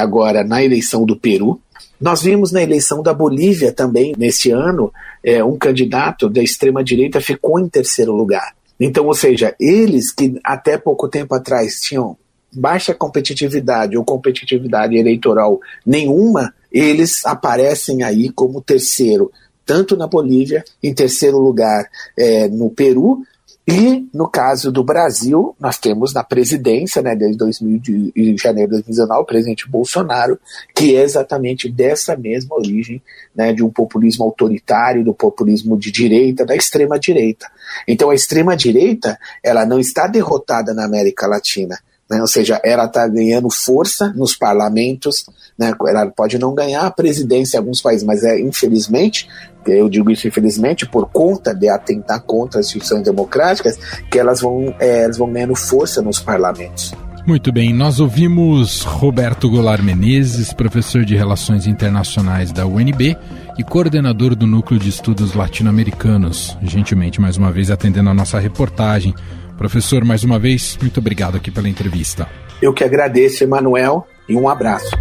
agora 0.01 0.43
na 0.43 0.61
eleição 0.61 1.05
do 1.05 1.15
Peru, 1.15 1.61
nós 2.03 2.21
vimos 2.21 2.51
na 2.51 2.61
eleição 2.61 3.01
da 3.01 3.13
Bolívia 3.13 3.71
também, 3.71 4.13
nesse 4.17 4.51
ano, 4.51 4.91
é, 5.23 5.41
um 5.41 5.57
candidato 5.57 6.29
da 6.29 6.43
extrema-direita 6.43 7.21
ficou 7.21 7.57
em 7.57 7.69
terceiro 7.69 8.11
lugar. 8.11 8.53
Então, 8.77 9.05
ou 9.05 9.13
seja, 9.13 9.55
eles 9.57 10.11
que 10.11 10.37
até 10.43 10.77
pouco 10.77 11.07
tempo 11.07 11.33
atrás 11.33 11.79
tinham 11.79 12.17
baixa 12.51 12.93
competitividade 12.93 13.97
ou 13.97 14.03
competitividade 14.03 14.97
eleitoral 14.97 15.61
nenhuma, 15.85 16.53
eles 16.69 17.25
aparecem 17.25 18.03
aí 18.03 18.29
como 18.29 18.59
terceiro 18.59 19.31
tanto 19.65 19.95
na 19.95 20.05
Bolívia, 20.05 20.61
em 20.83 20.93
terceiro 20.93 21.39
lugar 21.39 21.89
é, 22.17 22.49
no 22.49 22.69
Peru, 22.69 23.23
e 23.65 24.09
no 24.13 24.27
caso 24.27 24.71
do 24.71 24.83
Brasil, 24.83 25.55
nós 25.57 25.77
temos 25.77 26.13
na 26.13 26.21
presidência, 26.21 27.01
né, 27.01 27.15
desde 27.15 27.37
2000 27.37 27.79
de, 27.79 28.35
janeiro 28.37 28.71
de 28.71 28.83
2019, 28.83 29.21
o 29.21 29.25
presidente 29.25 29.69
Bolsonaro, 29.69 30.37
que 30.75 30.95
é 30.95 31.01
exatamente 31.01 31.71
dessa 31.71 32.15
mesma 32.17 32.57
origem, 32.57 33.01
né, 33.33 33.53
de 33.53 33.63
um 33.63 33.69
populismo 33.69 34.25
autoritário, 34.25 35.03
do 35.03 35.13
populismo 35.13 35.77
de 35.77 35.91
direita, 35.91 36.45
da 36.45 36.55
extrema 36.55 36.99
direita. 36.99 37.49
Então 37.87 38.09
a 38.09 38.15
extrema 38.15 38.55
direita, 38.57 39.17
ela 39.41 39.65
não 39.65 39.79
está 39.79 40.07
derrotada 40.07 40.73
na 40.73 40.83
América 40.83 41.25
Latina, 41.25 41.79
né? 42.13 42.21
ou 42.21 42.27
seja, 42.27 42.61
ela 42.63 42.85
está 42.85 43.07
ganhando 43.07 43.49
força 43.49 44.13
nos 44.15 44.35
parlamentos, 44.35 45.25
né? 45.57 45.73
ela 45.87 46.05
pode 46.11 46.37
não 46.37 46.53
ganhar 46.53 46.81
a 46.85 46.91
presidência 46.91 47.57
em 47.57 47.59
alguns 47.59 47.81
países, 47.81 48.05
mas 48.05 48.23
é 48.23 48.39
infelizmente, 48.39 49.27
eu 49.65 49.89
digo 49.89 50.11
isso 50.11 50.27
infelizmente, 50.27 50.85
por 50.85 51.09
conta 51.09 51.55
de 51.55 51.67
atentar 51.67 52.21
contra 52.21 52.59
as 52.59 52.67
instituições 52.67 53.03
democráticas, 53.03 53.77
que 54.11 54.19
elas 54.19 54.41
vão, 54.41 54.75
é, 54.79 55.05
elas 55.05 55.17
vão 55.17 55.31
ganhando 55.31 55.55
força 55.55 56.01
nos 56.01 56.19
parlamentos. 56.19 56.93
Muito 57.25 57.53
bem, 57.53 57.73
nós 57.73 58.01
ouvimos 58.01 58.81
Roberto 58.81 59.49
Goulart 59.49 59.81
Menezes, 59.81 60.51
professor 60.51 61.05
de 61.05 61.15
Relações 61.15 61.65
Internacionais 61.65 62.51
da 62.51 62.67
UNB 62.67 63.17
e 63.57 63.63
coordenador 63.63 64.35
do 64.35 64.45
Núcleo 64.45 64.77
de 64.77 64.89
Estudos 64.89 65.33
Latino-Americanos, 65.33 66.57
gentilmente 66.61 67.21
mais 67.21 67.37
uma 67.37 67.49
vez 67.49 67.71
atendendo 67.71 68.09
a 68.09 68.13
nossa 68.13 68.39
reportagem. 68.39 69.15
Professor, 69.57 70.03
mais 70.03 70.23
uma 70.23 70.39
vez, 70.39 70.77
muito 70.81 70.99
obrigado 70.99 71.37
aqui 71.37 71.51
pela 71.51 71.69
entrevista. 71.69 72.27
Eu 72.61 72.73
que 72.73 72.83
agradeço, 72.83 73.43
Emanuel, 73.43 74.07
e 74.27 74.35
um 74.35 74.47
abraço. 74.47 74.91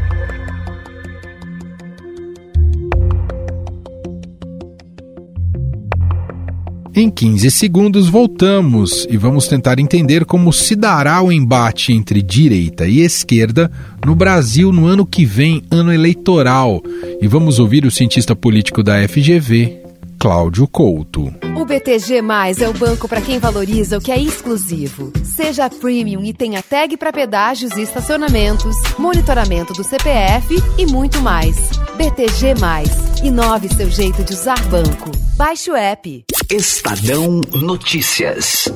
Em 6.95 7.09
15 7.09 7.51
segundos 7.51 8.07
voltamos 8.07 9.07
e 9.09 9.17
vamos 9.17 9.49
tentar 9.49 9.79
entender 9.79 10.27
como 10.27 10.53
se 10.53 10.77
dará 10.77 11.23
o 11.23 11.33
embate 11.33 11.91
entre 11.91 12.21
direita 12.21 12.87
e 12.87 13.01
esquerda 13.01 13.71
no 14.05 14.15
Brasil 14.15 14.71
no 14.71 14.85
ano 14.85 15.07
que 15.07 15.25
vem, 15.25 15.63
ano 15.71 15.91
eleitoral. 15.91 16.83
E 17.19 17.27
vamos 17.27 17.59
ouvir 17.59 17.87
o 17.87 17.91
cientista 17.91 18.37
político 18.37 18.83
da 18.83 19.09
FGV, 19.09 19.82
Cláudio 20.23 20.69
Couto. 20.69 21.35
O 21.57 21.65
BTG 21.65 22.23
Mais 22.23 22.61
é 22.61 22.69
o 22.69 22.73
banco 22.73 23.09
para 23.09 23.21
quem 23.21 23.41
valoriza 23.41 23.99
o 23.99 24.01
que 24.01 24.13
é 24.13 24.21
exclusivo. 24.21 25.13
Seja 25.25 25.69
premium 25.69 26.23
e 26.23 26.33
tenha 26.33 26.63
tag 26.63 26.97
para 26.97 27.13
pedágios 27.13 27.73
e 27.73 27.83
estacionamentos, 27.83 28.77
monitoramento 28.97 29.73
do 29.73 29.83
CPF 29.83 30.63
e 30.79 30.87
muito 30.87 31.21
mais. 31.21 31.57
BTG 31.97 32.55
Mais. 32.61 32.89
Inove 33.25 33.69
seu 33.75 33.91
jeito 33.91 34.23
de 34.23 34.33
usar 34.33 34.65
banco. 34.69 35.11
Baixe 35.37 35.73
o 35.73 35.75
app. 35.75 36.25
Estadão 36.49 37.41
Notícias. 37.61 38.69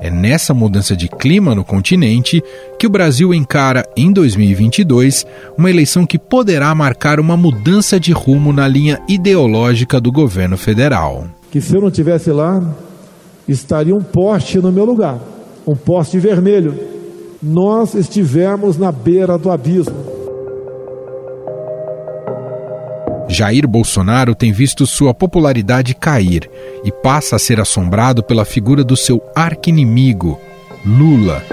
É 0.00 0.10
nessa 0.10 0.54
mudança 0.54 0.96
de 0.96 1.08
clima 1.08 1.54
no 1.54 1.64
continente 1.64 2.42
que 2.78 2.86
o 2.86 2.90
Brasil 2.90 3.34
encara 3.34 3.84
em 3.96 4.12
2022 4.12 5.26
uma 5.56 5.68
eleição 5.68 6.06
que 6.06 6.18
poderá 6.18 6.72
marcar 6.74 7.18
uma 7.18 7.36
mudança 7.36 7.98
de 7.98 8.12
rumo 8.12 8.52
na 8.52 8.68
linha 8.68 9.00
ideológica 9.08 10.00
do 10.00 10.12
governo 10.12 10.56
federal. 10.56 11.26
Que 11.50 11.60
se 11.60 11.74
eu 11.74 11.80
não 11.80 11.90
tivesse 11.90 12.30
lá, 12.30 12.62
estaria 13.48 13.94
um 13.94 14.02
poste 14.02 14.58
no 14.58 14.70
meu 14.70 14.84
lugar, 14.84 15.18
um 15.66 15.74
poste 15.74 16.18
vermelho. 16.18 16.78
Nós 17.42 17.94
estivemos 17.94 18.76
na 18.78 18.92
beira 18.92 19.36
do 19.36 19.50
abismo. 19.50 20.17
Jair 23.28 23.68
Bolsonaro 23.68 24.34
tem 24.34 24.52
visto 24.52 24.86
sua 24.86 25.12
popularidade 25.12 25.94
cair 25.94 26.50
e 26.82 26.90
passa 26.90 27.36
a 27.36 27.38
ser 27.38 27.60
assombrado 27.60 28.22
pela 28.22 28.44
figura 28.44 28.82
do 28.82 28.96
seu 28.96 29.22
arquinimigo, 29.36 30.40
Lula. 30.84 31.44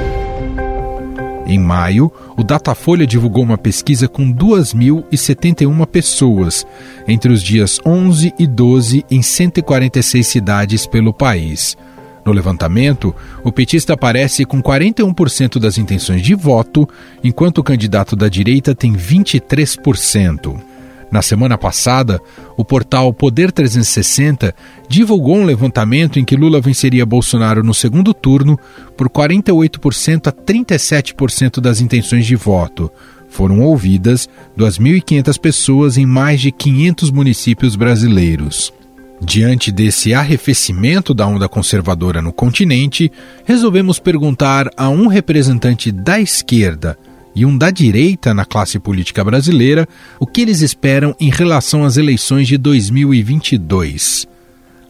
Em 1.45 1.59
maio, 1.59 2.11
o 2.37 2.43
Datafolha 2.43 3.05
divulgou 3.05 3.43
uma 3.43 3.57
pesquisa 3.57 4.07
com 4.07 4.33
2.071 4.33 5.85
pessoas, 5.85 6.65
entre 7.07 7.31
os 7.31 7.43
dias 7.43 7.77
11 7.85 8.33
e 8.39 8.47
12 8.47 9.05
em 9.11 9.21
146 9.21 10.25
cidades 10.25 10.87
pelo 10.87 11.13
país. 11.13 11.77
No 12.25 12.31
levantamento, 12.31 13.13
o 13.43 13.51
petista 13.51 13.93
aparece 13.93 14.45
com 14.45 14.63
41% 14.63 15.59
das 15.59 15.77
intenções 15.77 16.23
de 16.23 16.33
voto, 16.33 16.89
enquanto 17.23 17.59
o 17.59 17.63
candidato 17.63 18.15
da 18.15 18.27
direita 18.27 18.73
tem 18.73 18.93
23%. 18.93 20.74
Na 21.11 21.21
semana 21.21 21.57
passada, 21.57 22.19
o 22.57 22.65
portal 22.65 23.13
Poder 23.13 23.51
360 23.51 24.53
divulgou 24.89 25.37
um 25.37 25.45
levantamento 25.45 26.19
em 26.19 26.25
que 26.25 26.35
Lula 26.35 26.59
venceria 26.59 27.05
Bolsonaro 27.05 27.63
no 27.63 27.73
segundo 27.73 28.13
turno 28.13 28.59
por 28.97 29.09
48% 29.09 30.27
a 30.27 30.31
37% 30.31 31.61
das 31.61 31.79
intenções 31.79 32.25
de 32.25 32.35
voto. 32.35 32.91
Foram 33.29 33.61
ouvidas 33.61 34.29
2.500 34.57 35.39
pessoas 35.39 35.97
em 35.97 36.05
mais 36.05 36.41
de 36.41 36.51
500 36.51 37.11
municípios 37.11 37.75
brasileiros. 37.75 38.73
Diante 39.21 39.71
desse 39.71 40.13
arrefecimento 40.13 41.13
da 41.13 41.25
onda 41.25 41.47
conservadora 41.47 42.21
no 42.21 42.33
continente, 42.33 43.11
resolvemos 43.45 43.99
perguntar 43.99 44.69
a 44.75 44.89
um 44.89 45.07
representante 45.07 45.91
da 45.91 46.19
esquerda 46.19 46.97
e 47.35 47.45
um 47.45 47.57
da 47.57 47.69
direita 47.69 48.33
na 48.33 48.45
classe 48.45 48.79
política 48.79 49.23
brasileira 49.23 49.87
o 50.19 50.25
que 50.25 50.41
eles 50.41 50.61
esperam 50.61 51.15
em 51.19 51.29
relação 51.29 51.83
às 51.83 51.97
eleições 51.97 52.47
de 52.47 52.57
2022. 52.57 54.27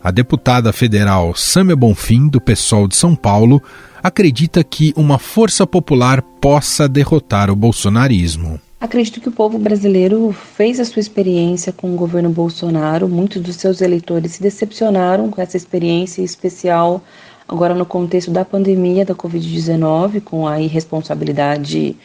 A 0.04 0.12
deputada 0.12 0.72
federal 0.72 1.34
Sâmia 1.36 1.76
Bonfim, 1.76 2.28
do 2.28 2.40
PSOL 2.40 2.88
de 2.88 2.96
São 2.96 3.16
Paulo, 3.16 3.60
acredita 4.04 4.64
que 4.64 4.94
uma 4.96 5.18
força 5.18 5.66
popular 5.66 6.22
possa 6.22 6.88
derrotar 6.88 7.50
o 7.50 7.56
bolsonarismo. 7.56 8.60
Acredito 8.80 9.20
que 9.20 9.30
o 9.30 9.32
povo 9.32 9.58
brasileiro 9.58 10.32
fez 10.56 10.80
a 10.80 10.86
sua 10.86 11.00
experiência 11.00 11.74
com 11.74 11.92
o 11.92 11.96
governo 11.96 12.30
Bolsonaro. 12.30 13.10
Muitos 13.10 13.42
dos 13.42 13.56
seus 13.56 13.82
eleitores 13.82 14.34
se 14.34 14.44
decepcionaram 14.44 15.32
com 15.32 15.42
essa 15.42 15.58
experiência, 15.58 16.22
especial 16.22 17.02
agora 17.48 17.74
no 17.74 17.86
contexto 17.86 18.30
da 18.30 18.46
pandemia 18.46 19.04
da 19.04 19.16
Covid-19, 19.16 20.22
com 20.22 20.48
a 20.48 20.62
irresponsabilidade 20.62 21.96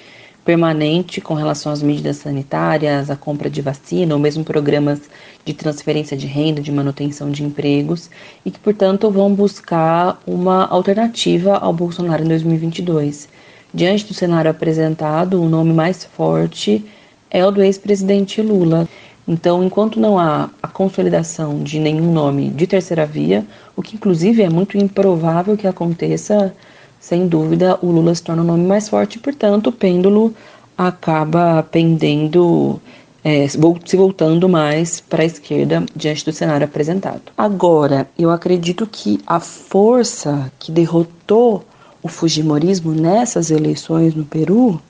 permanente 0.50 1.20
com 1.20 1.34
relação 1.34 1.70
às 1.70 1.80
medidas 1.80 2.16
sanitárias, 2.16 3.08
à 3.08 3.14
compra 3.14 3.48
de 3.48 3.62
vacina, 3.62 4.14
ou 4.14 4.20
mesmo 4.20 4.42
programas 4.42 5.00
de 5.44 5.54
transferência 5.54 6.16
de 6.16 6.26
renda, 6.26 6.60
de 6.60 6.72
manutenção 6.72 7.30
de 7.30 7.44
empregos, 7.44 8.10
e 8.44 8.50
que, 8.50 8.58
portanto, 8.58 9.08
vão 9.12 9.32
buscar 9.32 10.20
uma 10.26 10.66
alternativa 10.66 11.56
ao 11.56 11.72
Bolsonaro 11.72 12.24
em 12.24 12.26
2022. 12.26 13.28
Diante 13.72 14.04
do 14.04 14.12
cenário 14.12 14.50
apresentado, 14.50 15.40
o 15.40 15.48
nome 15.48 15.72
mais 15.72 16.02
forte 16.02 16.84
é 17.30 17.46
o 17.46 17.52
do 17.52 17.62
ex-presidente 17.62 18.42
Lula. 18.42 18.88
Então, 19.28 19.62
enquanto 19.62 20.00
não 20.00 20.18
há 20.18 20.50
a 20.60 20.66
consolidação 20.66 21.62
de 21.62 21.78
nenhum 21.78 22.12
nome 22.12 22.50
de 22.50 22.66
terceira 22.66 23.06
via, 23.06 23.46
o 23.76 23.82
que 23.82 23.94
inclusive 23.94 24.42
é 24.42 24.50
muito 24.50 24.76
improvável 24.76 25.56
que 25.56 25.68
aconteça, 25.68 26.52
sem 27.00 27.26
dúvida, 27.26 27.78
o 27.82 27.90
Lula 27.90 28.14
se 28.14 28.22
torna 28.22 28.42
o 28.42 28.46
nome 28.46 28.66
mais 28.66 28.88
forte, 28.88 29.16
e, 29.16 29.20
portanto, 29.20 29.68
o 29.68 29.72
pêndulo 29.72 30.34
acaba 30.76 31.62
pendendo 31.62 32.80
é, 33.24 33.46
se 33.48 33.96
voltando 33.96 34.48
mais 34.48 35.00
para 35.00 35.22
a 35.22 35.26
esquerda 35.26 35.84
diante 35.94 36.24
do 36.24 36.32
cenário 36.32 36.64
apresentado. 36.64 37.22
Agora, 37.36 38.08
eu 38.18 38.30
acredito 38.30 38.86
que 38.86 39.18
a 39.26 39.40
força 39.40 40.52
que 40.58 40.70
derrotou 40.70 41.64
o 42.02 42.08
Fujimorismo 42.08 42.92
nessas 42.92 43.50
eleições 43.50 44.14
no 44.14 44.24
Peru 44.24 44.80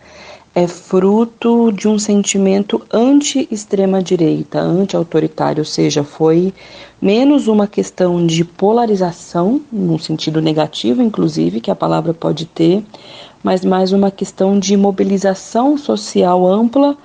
é 0.54 0.66
fruto 0.66 1.70
de 1.70 1.86
um 1.86 1.98
sentimento 1.98 2.82
anti-extrema-direita, 2.92 4.58
anti-autoritário, 4.60 5.60
ou 5.60 5.64
seja, 5.64 6.02
foi 6.02 6.52
menos 7.00 7.46
uma 7.46 7.66
questão 7.66 8.26
de 8.26 8.44
polarização, 8.44 9.60
num 9.70 9.98
sentido 9.98 10.40
negativo, 10.40 11.02
inclusive, 11.02 11.60
que 11.60 11.70
a 11.70 11.76
palavra 11.76 12.12
pode 12.12 12.46
ter, 12.46 12.84
mas 13.42 13.64
mais 13.64 13.92
uma 13.92 14.10
questão 14.10 14.58
de 14.58 14.76
mobilização 14.76 15.78
social 15.78 16.46
ampla 16.46 16.96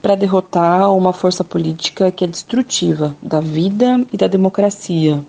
para 0.00 0.14
derrotar 0.14 0.92
uma 0.92 1.12
força 1.12 1.44
política 1.44 2.10
que 2.10 2.24
é 2.24 2.26
destrutiva 2.26 3.14
da 3.22 3.40
vida 3.40 4.04
e 4.12 4.16
da 4.16 4.26
democracia. 4.26 5.24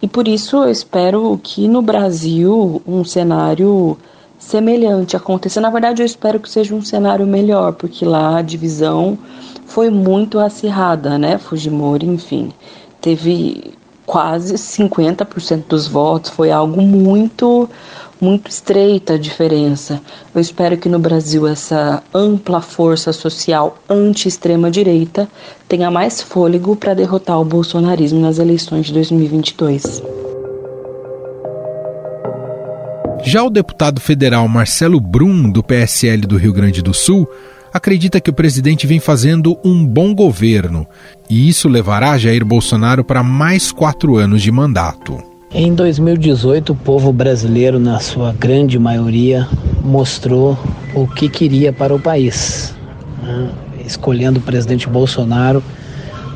E 0.00 0.08
por 0.08 0.28
isso 0.28 0.56
eu 0.56 0.70
espero 0.70 1.38
que 1.42 1.68
no 1.68 1.80
Brasil 1.80 2.82
um 2.86 3.04
cenário 3.04 3.96
semelhante 4.38 5.16
aconteça. 5.16 5.60
Na 5.60 5.70
verdade, 5.70 6.02
eu 6.02 6.06
espero 6.06 6.40
que 6.40 6.50
seja 6.50 6.74
um 6.74 6.82
cenário 6.82 7.26
melhor, 7.26 7.72
porque 7.72 8.04
lá 8.04 8.38
a 8.38 8.42
divisão 8.42 9.18
foi 9.66 9.90
muito 9.90 10.38
acirrada, 10.38 11.18
né? 11.18 11.38
Fujimori, 11.38 12.06
enfim, 12.06 12.52
teve 13.00 13.74
quase 14.06 14.54
50% 14.54 15.64
dos 15.68 15.88
votos, 15.88 16.30
foi 16.30 16.50
algo 16.50 16.80
muito 16.80 17.68
muito 18.18 18.50
estreita 18.50 19.14
a 19.14 19.18
diferença. 19.18 20.00
Eu 20.34 20.40
espero 20.40 20.76
que 20.78 20.88
no 20.88 20.98
Brasil 20.98 21.46
essa 21.46 22.02
ampla 22.14 22.62
força 22.62 23.12
social 23.12 23.76
anti-extrema 23.88 24.70
direita 24.70 25.28
tenha 25.68 25.90
mais 25.90 26.22
fôlego 26.22 26.74
para 26.76 26.94
derrotar 26.94 27.38
o 27.38 27.44
bolsonarismo 27.44 28.18
nas 28.18 28.38
eleições 28.38 28.86
de 28.86 28.94
2022. 28.94 30.25
Já 33.24 33.42
o 33.42 33.50
deputado 33.50 34.00
federal 34.00 34.46
Marcelo 34.46 35.00
Brum, 35.00 35.50
do 35.50 35.62
PSL 35.62 36.22
do 36.26 36.36
Rio 36.36 36.52
Grande 36.52 36.82
do 36.82 36.94
Sul, 36.94 37.28
acredita 37.72 38.20
que 38.20 38.30
o 38.30 38.34
presidente 38.34 38.86
vem 38.86 39.00
fazendo 39.00 39.58
um 39.64 39.84
bom 39.84 40.14
governo 40.14 40.86
e 41.28 41.48
isso 41.48 41.68
levará 41.68 42.16
Jair 42.16 42.44
Bolsonaro 42.44 43.04
para 43.04 43.22
mais 43.22 43.72
quatro 43.72 44.16
anos 44.16 44.42
de 44.42 44.52
mandato. 44.52 45.22
Em 45.52 45.74
2018, 45.74 46.72
o 46.72 46.76
povo 46.76 47.12
brasileiro, 47.12 47.78
na 47.78 47.98
sua 47.98 48.32
grande 48.32 48.78
maioria, 48.78 49.48
mostrou 49.82 50.58
o 50.94 51.06
que 51.06 51.28
queria 51.28 51.72
para 51.72 51.94
o 51.94 52.00
país, 52.00 52.74
né? 53.22 53.50
escolhendo 53.84 54.38
o 54.38 54.42
presidente 54.42 54.88
Bolsonaro 54.88 55.62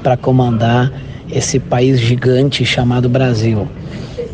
para 0.03 0.17
comandar 0.17 0.93
esse 1.31 1.59
país 1.59 2.01
gigante 2.01 2.65
chamado 2.65 3.09
Brasil. 3.09 3.69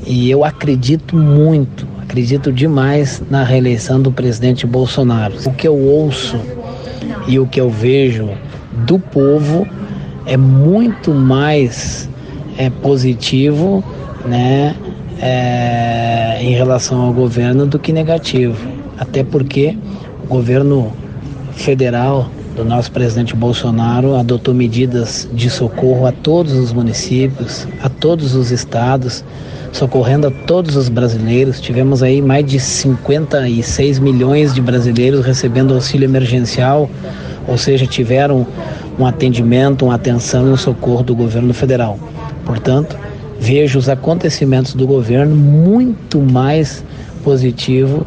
E 0.06 0.30
eu 0.30 0.44
acredito 0.44 1.16
muito, 1.16 1.86
acredito 2.06 2.52
demais 2.52 3.20
na 3.28 3.42
reeleição 3.42 4.00
do 4.00 4.12
presidente 4.12 4.64
Bolsonaro. 4.64 5.34
O 5.44 5.52
que 5.52 5.66
eu 5.66 5.76
ouço 5.76 6.40
e 7.26 7.38
o 7.38 7.46
que 7.46 7.60
eu 7.60 7.68
vejo 7.68 8.30
do 8.86 8.98
povo 8.98 9.66
é 10.24 10.36
muito 10.36 11.12
mais 11.12 12.08
é, 12.56 12.70
positivo 12.70 13.84
né, 14.24 14.76
é, 15.20 16.38
em 16.40 16.54
relação 16.54 17.00
ao 17.00 17.12
governo 17.12 17.66
do 17.66 17.78
que 17.78 17.92
negativo. 17.92 18.56
Até 18.96 19.24
porque 19.24 19.76
o 20.24 20.28
governo 20.28 20.92
federal 21.54 22.30
do 22.54 22.64
nosso 22.64 22.90
presidente 22.92 23.34
Bolsonaro 23.34 24.14
adotou 24.14 24.54
medidas 24.54 25.28
de 25.32 25.50
socorro 25.50 26.06
a 26.06 26.12
todos 26.12 26.52
os 26.52 26.72
municípios, 26.72 27.66
a 27.82 27.88
todos 27.88 28.34
os 28.34 28.50
estados, 28.52 29.24
socorrendo 29.76 30.28
a 30.28 30.30
todos 30.30 30.74
os 30.74 30.88
brasileiros. 30.88 31.60
Tivemos 31.60 32.02
aí 32.02 32.22
mais 32.22 32.46
de 32.46 32.58
56 32.58 33.98
milhões 33.98 34.54
de 34.54 34.60
brasileiros 34.60 35.24
recebendo 35.24 35.74
auxílio 35.74 36.06
emergencial, 36.06 36.88
ou 37.46 37.58
seja, 37.58 37.86
tiveram 37.86 38.46
um 38.98 39.04
atendimento, 39.06 39.84
uma 39.84 39.94
atenção 39.94 40.48
e 40.48 40.50
um 40.50 40.56
socorro 40.56 41.02
do 41.02 41.14
governo 41.14 41.52
federal. 41.52 41.98
Portanto, 42.46 42.96
vejo 43.38 43.78
os 43.78 43.88
acontecimentos 43.88 44.74
do 44.74 44.86
governo 44.86 45.36
muito 45.36 46.20
mais 46.20 46.82
positivo 47.22 48.06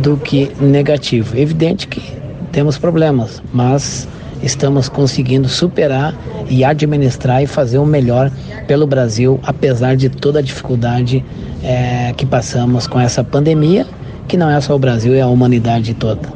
do 0.00 0.16
que 0.16 0.50
negativo. 0.58 1.36
Evidente 1.36 1.86
que 1.88 2.02
temos 2.50 2.78
problemas, 2.78 3.42
mas 3.52 4.08
estamos 4.42 4.88
conseguindo 4.88 5.48
superar 5.48 6.14
e 6.48 6.64
administrar 6.64 7.42
e 7.42 7.46
fazer 7.46 7.78
o 7.78 7.86
melhor 7.86 8.30
pelo 8.66 8.86
Brasil, 8.86 9.38
apesar 9.42 9.96
de 9.96 10.08
toda 10.08 10.38
a 10.38 10.42
dificuldade 10.42 11.24
é, 11.62 12.12
que 12.16 12.26
passamos 12.26 12.86
com 12.86 12.98
essa 12.98 13.22
pandemia, 13.22 13.86
que 14.26 14.36
não 14.36 14.50
é 14.50 14.60
só 14.60 14.74
o 14.74 14.78
Brasil, 14.78 15.14
é 15.14 15.20
a 15.20 15.26
humanidade 15.26 15.94
toda. 15.94 16.28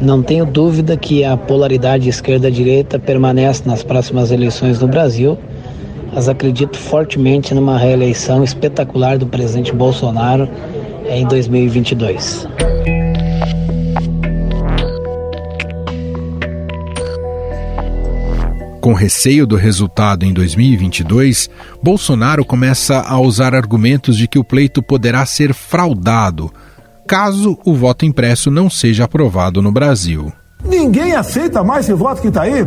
Não 0.00 0.22
tenho 0.22 0.44
dúvida 0.44 0.96
que 0.96 1.24
a 1.24 1.36
polaridade 1.36 2.08
esquerda-direita 2.08 2.98
permanece 2.98 3.62
nas 3.66 3.82
próximas 3.82 4.30
eleições 4.30 4.80
no 4.80 4.88
Brasil 4.88 5.38
mas 6.16 6.30
acredito 6.30 6.78
fortemente 6.78 7.52
numa 7.54 7.76
reeleição 7.76 8.42
espetacular 8.42 9.18
do 9.18 9.26
presidente 9.26 9.70
Bolsonaro 9.74 10.48
em 11.10 11.26
2022. 11.26 12.48
Com 18.86 18.92
receio 18.92 19.48
do 19.48 19.56
resultado 19.56 20.24
em 20.24 20.32
2022, 20.32 21.50
Bolsonaro 21.82 22.44
começa 22.44 23.00
a 23.00 23.18
usar 23.18 23.52
argumentos 23.52 24.16
de 24.16 24.28
que 24.28 24.38
o 24.38 24.44
pleito 24.44 24.80
poderá 24.80 25.26
ser 25.26 25.52
fraudado 25.52 26.52
caso 27.04 27.58
o 27.64 27.74
voto 27.74 28.06
impresso 28.06 28.48
não 28.48 28.70
seja 28.70 29.02
aprovado 29.02 29.60
no 29.60 29.72
Brasil. 29.72 30.32
Ninguém 30.64 31.16
aceita 31.16 31.64
mais 31.64 31.84
esse 31.84 31.94
voto 31.94 32.22
que 32.22 32.28
está 32.28 32.42
aí. 32.42 32.64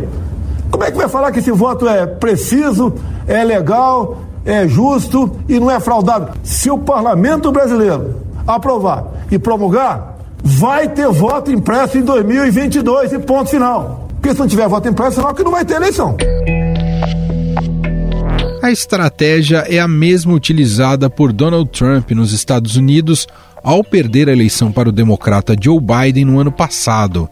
Como 0.70 0.84
é 0.84 0.92
que 0.92 0.98
vai 0.98 1.08
falar 1.08 1.32
que 1.32 1.40
esse 1.40 1.54
voto 1.54 1.88
é 1.88 2.06
preciso, 2.06 2.94
é 3.26 3.42
legal, 3.42 4.22
é 4.44 4.68
justo 4.68 5.40
e 5.48 5.58
não 5.58 5.72
é 5.72 5.80
fraudável? 5.80 6.34
Se 6.44 6.70
o 6.70 6.78
parlamento 6.78 7.50
brasileiro 7.50 8.16
aprovar 8.46 9.06
e 9.32 9.40
promulgar, 9.40 10.18
vai 10.44 10.90
ter 10.90 11.08
voto 11.08 11.50
impresso 11.50 11.98
em 11.98 12.04
2022 12.04 13.14
e 13.14 13.20
ponto 13.20 13.50
final. 13.50 14.09
Porque 14.30 14.36
se 14.36 14.42
não 14.42 14.48
tiver 14.48 14.68
voto 14.68 14.88
impresso, 14.88 15.16
sinal 15.16 15.34
que 15.34 15.44
não 15.44 15.50
vai 15.50 15.66
ter 15.66 15.74
eleição. 15.74 16.16
A 18.62 18.70
estratégia 18.70 19.66
é 19.68 19.80
a 19.80 19.88
mesma 19.88 20.34
utilizada 20.34 21.10
por 21.10 21.34
Donald 21.34 21.68
Trump 21.72 22.12
nos 22.12 22.32
Estados 22.32 22.76
Unidos 22.76 23.28
ao 23.64 23.84
perder 23.84 24.30
a 24.30 24.32
eleição 24.32 24.72
para 24.72 24.90
o 24.90 24.92
democrata 24.92 25.56
Joe 25.60 25.80
Biden 25.80 26.26
no 26.26 26.40
ano 26.40 26.52
passado. 26.52 27.28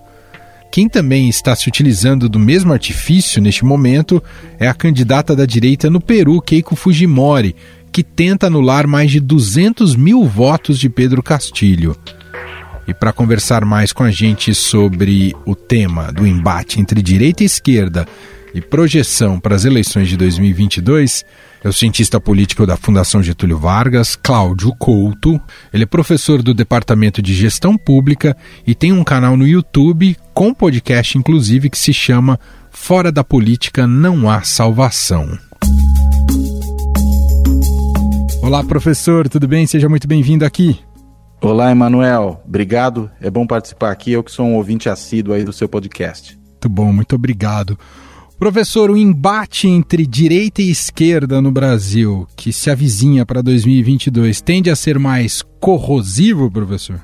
Quem 0.71 0.89
também 0.89 1.29
está 1.29 1.55
se 1.55 1.69
utilizando 1.69 2.27
do 2.27 2.39
mesmo 2.39 2.73
artifício 2.73 3.39
neste 3.39 3.63
momento 3.63 4.23
é 4.57 4.67
a 4.67 4.73
candidata 4.73 5.35
da 5.35 5.45
direita 5.45 5.91
no 5.91 6.01
Peru, 6.01 6.41
Keiko 6.41 6.75
Fujimori, 6.75 7.55
que 7.91 8.01
tenta 8.01 8.47
anular 8.47 8.87
mais 8.87 9.11
de 9.11 9.19
200 9.19 9.95
mil 9.95 10.25
votos 10.25 10.79
de 10.79 10.89
Pedro 10.89 11.21
Castilho. 11.21 11.95
E 12.87 12.93
para 12.93 13.11
conversar 13.11 13.65
mais 13.65 13.91
com 13.91 14.03
a 14.03 14.11
gente 14.11 14.55
sobre 14.55 15.35
o 15.45 15.53
tema 15.53 16.11
do 16.11 16.25
embate 16.25 16.79
entre 16.79 17.01
direita 17.01 17.43
e 17.43 17.45
esquerda 17.45 18.07
e 18.53 18.61
projeção 18.61 19.39
para 19.39 19.55
as 19.55 19.65
eleições 19.65 20.07
de 20.07 20.15
2022, 20.15 21.25
é 21.63 21.67
o 21.67 21.73
cientista 21.73 22.17
político 22.17 22.65
da 22.65 22.77
Fundação 22.77 23.21
Getúlio 23.21 23.57
Vargas, 23.57 24.15
Cláudio 24.15 24.73
Couto. 24.79 25.39
Ele 25.73 25.83
é 25.83 25.85
professor 25.85 26.41
do 26.41 26.53
Departamento 26.53 27.21
de 27.21 27.33
Gestão 27.33 27.77
Pública 27.77 28.37
e 28.65 28.73
tem 28.73 28.93
um 28.93 29.03
canal 29.03 29.35
no 29.35 29.45
YouTube, 29.45 30.15
com 30.33 30.53
podcast 30.53 31.17
inclusive, 31.17 31.69
que 31.69 31.77
se 31.77 31.91
chama 31.91 32.39
Fora 32.71 33.11
da 33.11 33.23
Política 33.23 33.85
Não 33.85 34.29
Há 34.29 34.43
Salvação. 34.43 35.37
Olá, 38.41 38.63
professor, 38.63 39.27
tudo 39.27 39.45
bem? 39.45 39.67
Seja 39.67 39.89
muito 39.89 40.07
bem-vindo 40.07 40.45
aqui. 40.45 40.79
Olá, 41.39 41.69
Emanuel. 41.71 42.41
Obrigado. 42.45 43.11
É 43.21 43.29
bom 43.29 43.45
participar 43.45 43.91
aqui. 43.91 44.11
Eu 44.11 44.23
que 44.23 44.31
sou 44.31 44.45
um 44.47 44.55
ouvinte 44.55 44.89
assíduo 44.89 45.35
aí 45.35 45.43
do 45.43 45.53
seu 45.53 45.69
podcast. 45.69 46.35
Muito 46.35 46.69
bom, 46.69 46.91
muito 46.91 47.15
obrigado. 47.15 47.77
Professor, 48.39 48.89
o 48.89 48.97
embate 48.97 49.67
entre 49.67 50.05
direita 50.05 50.61
e 50.63 50.71
esquerda 50.71 51.39
no 51.39 51.51
Brasil, 51.51 52.27
que 52.35 52.51
se 52.51 52.71
avizinha 52.71 53.25
para 53.25 53.41
2022, 53.41 54.41
tende 54.41 54.69
a 54.69 54.75
ser 54.75 54.97
mais 54.97 55.43
corrosivo, 55.59 56.49
professor? 56.49 57.01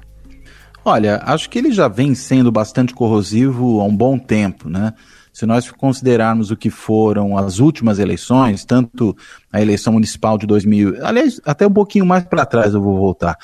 Olha, 0.84 1.22
acho 1.26 1.50
que 1.50 1.60
ele 1.60 1.72
já 1.72 1.88
vem 1.88 2.14
sendo 2.14 2.52
bastante 2.52 2.94
corrosivo 2.94 3.80
há 3.82 3.86
um 3.86 3.96
bom 3.96 4.18
tempo, 4.18 4.68
né? 4.68 4.94
Se 5.32 5.46
nós 5.48 5.72
considerarmos 5.72 6.52
o 6.52 6.58
que 6.58 6.70
foram 6.70 7.36
as 7.36 7.60
últimas 7.60 7.98
eleições, 7.98 8.66
tanto 8.66 9.16
a 9.52 9.60
eleição 9.60 9.94
municipal 9.94 10.38
de 10.38 10.46
2000, 10.46 11.04
aliás, 11.04 11.42
até 11.44 11.66
um 11.66 11.74
pouquinho 11.74 12.06
mais 12.06 12.24
para 12.24 12.46
trás 12.46 12.74
eu 12.76 12.82
vou 12.82 12.96
voltar. 12.96 13.38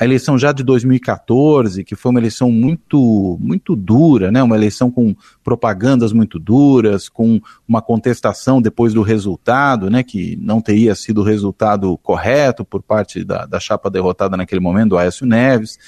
A 0.00 0.04
eleição 0.04 0.38
já 0.38 0.50
de 0.52 0.62
2014, 0.62 1.84
que 1.84 1.94
foi 1.94 2.10
uma 2.10 2.20
eleição 2.20 2.50
muito 2.50 3.36
muito 3.40 3.76
dura, 3.76 4.30
né? 4.32 4.42
Uma 4.42 4.56
eleição 4.56 4.90
com 4.90 5.14
propagandas 5.42 6.12
muito 6.12 6.38
duras, 6.38 7.08
com 7.08 7.40
uma 7.68 7.82
contestação 7.82 8.62
depois 8.62 8.94
do 8.94 9.02
resultado, 9.02 9.90
né? 9.90 10.02
Que 10.02 10.36
não 10.40 10.60
teria 10.60 10.94
sido 10.94 11.20
o 11.20 11.24
resultado 11.24 11.98
correto 11.98 12.64
por 12.64 12.82
parte 12.82 13.22
da, 13.24 13.44
da 13.44 13.60
chapa 13.60 13.90
derrotada 13.90 14.36
naquele 14.36 14.60
momento, 14.60 14.90
do 14.90 14.98
Aécio 14.98 15.26
Neves. 15.26 15.78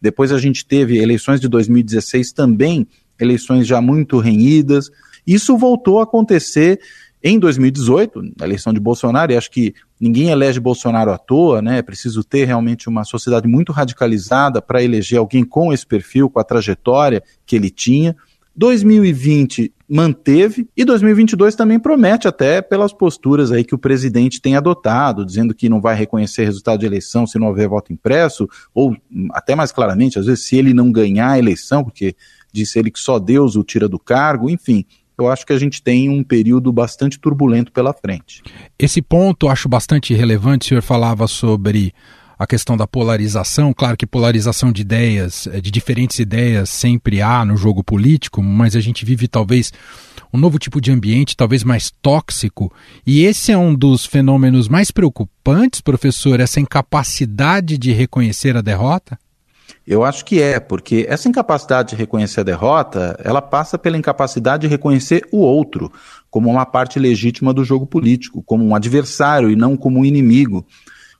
Depois 0.00 0.32
a 0.32 0.38
gente 0.38 0.66
teve 0.66 0.98
eleições 0.98 1.40
de 1.40 1.48
2016 1.48 2.32
também 2.32 2.86
eleições 3.18 3.66
já 3.66 3.80
muito 3.80 4.18
renhidas. 4.18 4.90
Isso 5.26 5.56
voltou 5.56 5.98
a 5.98 6.04
acontecer 6.04 6.80
em 7.22 7.38
2018, 7.38 8.22
na 8.38 8.46
eleição 8.46 8.72
de 8.72 8.80
Bolsonaro, 8.80 9.32
e 9.32 9.36
acho 9.36 9.50
que 9.50 9.74
ninguém 10.00 10.30
elege 10.30 10.60
Bolsonaro 10.60 11.10
à 11.10 11.18
toa, 11.18 11.60
né? 11.60 11.78
É 11.78 11.82
preciso 11.82 12.22
ter 12.22 12.44
realmente 12.44 12.88
uma 12.88 13.04
sociedade 13.04 13.48
muito 13.48 13.72
radicalizada 13.72 14.60
para 14.62 14.82
eleger 14.82 15.18
alguém 15.18 15.44
com 15.44 15.72
esse 15.72 15.86
perfil, 15.86 16.30
com 16.30 16.38
a 16.38 16.44
trajetória 16.44 17.22
que 17.44 17.56
ele 17.56 17.70
tinha. 17.70 18.14
2020 18.56 19.72
manteve 19.88 20.68
e 20.76 20.84
2022 20.84 21.54
também 21.54 21.78
promete 21.78 22.26
até 22.26 22.62
pelas 22.62 22.92
posturas 22.92 23.52
aí 23.52 23.62
que 23.62 23.74
o 23.74 23.78
presidente 23.78 24.40
tem 24.40 24.56
adotado, 24.56 25.24
dizendo 25.24 25.54
que 25.54 25.68
não 25.68 25.80
vai 25.80 25.94
reconhecer 25.94 26.44
resultado 26.44 26.80
de 26.80 26.86
eleição 26.86 27.26
se 27.26 27.38
não 27.38 27.48
houver 27.48 27.68
voto 27.68 27.92
impresso, 27.92 28.48
ou 28.74 28.96
até 29.32 29.54
mais 29.54 29.70
claramente, 29.70 30.18
às 30.18 30.26
vezes 30.26 30.44
se 30.46 30.56
ele 30.56 30.72
não 30.72 30.90
ganhar 30.90 31.32
a 31.32 31.38
eleição, 31.38 31.84
porque 31.84 32.16
disse 32.52 32.78
ele 32.78 32.90
que 32.90 32.98
só 32.98 33.18
Deus 33.18 33.56
o 33.56 33.62
tira 33.62 33.88
do 33.88 33.98
cargo, 33.98 34.48
enfim. 34.48 34.84
Eu 35.18 35.28
acho 35.28 35.46
que 35.46 35.52
a 35.52 35.58
gente 35.58 35.82
tem 35.82 36.10
um 36.10 36.22
período 36.22 36.70
bastante 36.72 37.18
turbulento 37.18 37.72
pela 37.72 37.92
frente. 37.92 38.42
Esse 38.78 39.00
ponto 39.00 39.46
eu 39.46 39.50
acho 39.50 39.68
bastante 39.68 40.12
relevante. 40.12 40.66
O 40.66 40.68
senhor 40.68 40.82
falava 40.82 41.26
sobre 41.26 41.94
a 42.38 42.46
questão 42.46 42.76
da 42.76 42.86
polarização. 42.86 43.72
Claro 43.72 43.96
que 43.96 44.06
polarização 44.06 44.70
de 44.70 44.82
ideias, 44.82 45.46
eh, 45.46 45.60
de 45.60 45.70
diferentes 45.70 46.18
ideias, 46.18 46.68
sempre 46.68 47.22
há 47.22 47.44
no 47.44 47.56
jogo 47.56 47.82
político, 47.82 48.42
mas 48.42 48.76
a 48.76 48.80
gente 48.80 49.04
vive 49.04 49.26
talvez 49.26 49.72
um 50.32 50.38
novo 50.38 50.58
tipo 50.58 50.80
de 50.80 50.92
ambiente, 50.92 51.36
talvez 51.36 51.64
mais 51.64 51.90
tóxico. 52.02 52.70
E 53.06 53.24
esse 53.24 53.52
é 53.52 53.58
um 53.58 53.74
dos 53.74 54.04
fenômenos 54.04 54.68
mais 54.68 54.90
preocupantes, 54.90 55.80
professor, 55.80 56.40
essa 56.40 56.60
incapacidade 56.60 57.78
de 57.78 57.92
reconhecer 57.92 58.54
a 58.56 58.60
derrota? 58.60 59.18
Eu 59.86 60.02
acho 60.02 60.24
que 60.24 60.42
é, 60.42 60.58
porque 60.58 61.06
essa 61.08 61.28
incapacidade 61.28 61.90
de 61.90 61.96
reconhecer 61.96 62.40
a 62.40 62.42
derrota, 62.42 63.16
ela 63.22 63.40
passa 63.40 63.78
pela 63.78 63.96
incapacidade 63.96 64.62
de 64.62 64.66
reconhecer 64.66 65.24
o 65.30 65.38
outro 65.38 65.92
como 66.28 66.50
uma 66.50 66.66
parte 66.66 66.98
legítima 66.98 67.54
do 67.54 67.64
jogo 67.64 67.86
político, 67.86 68.42
como 68.42 68.64
um 68.64 68.74
adversário 68.74 69.48
e 69.48 69.54
não 69.54 69.76
como 69.76 70.00
um 70.00 70.04
inimigo. 70.04 70.66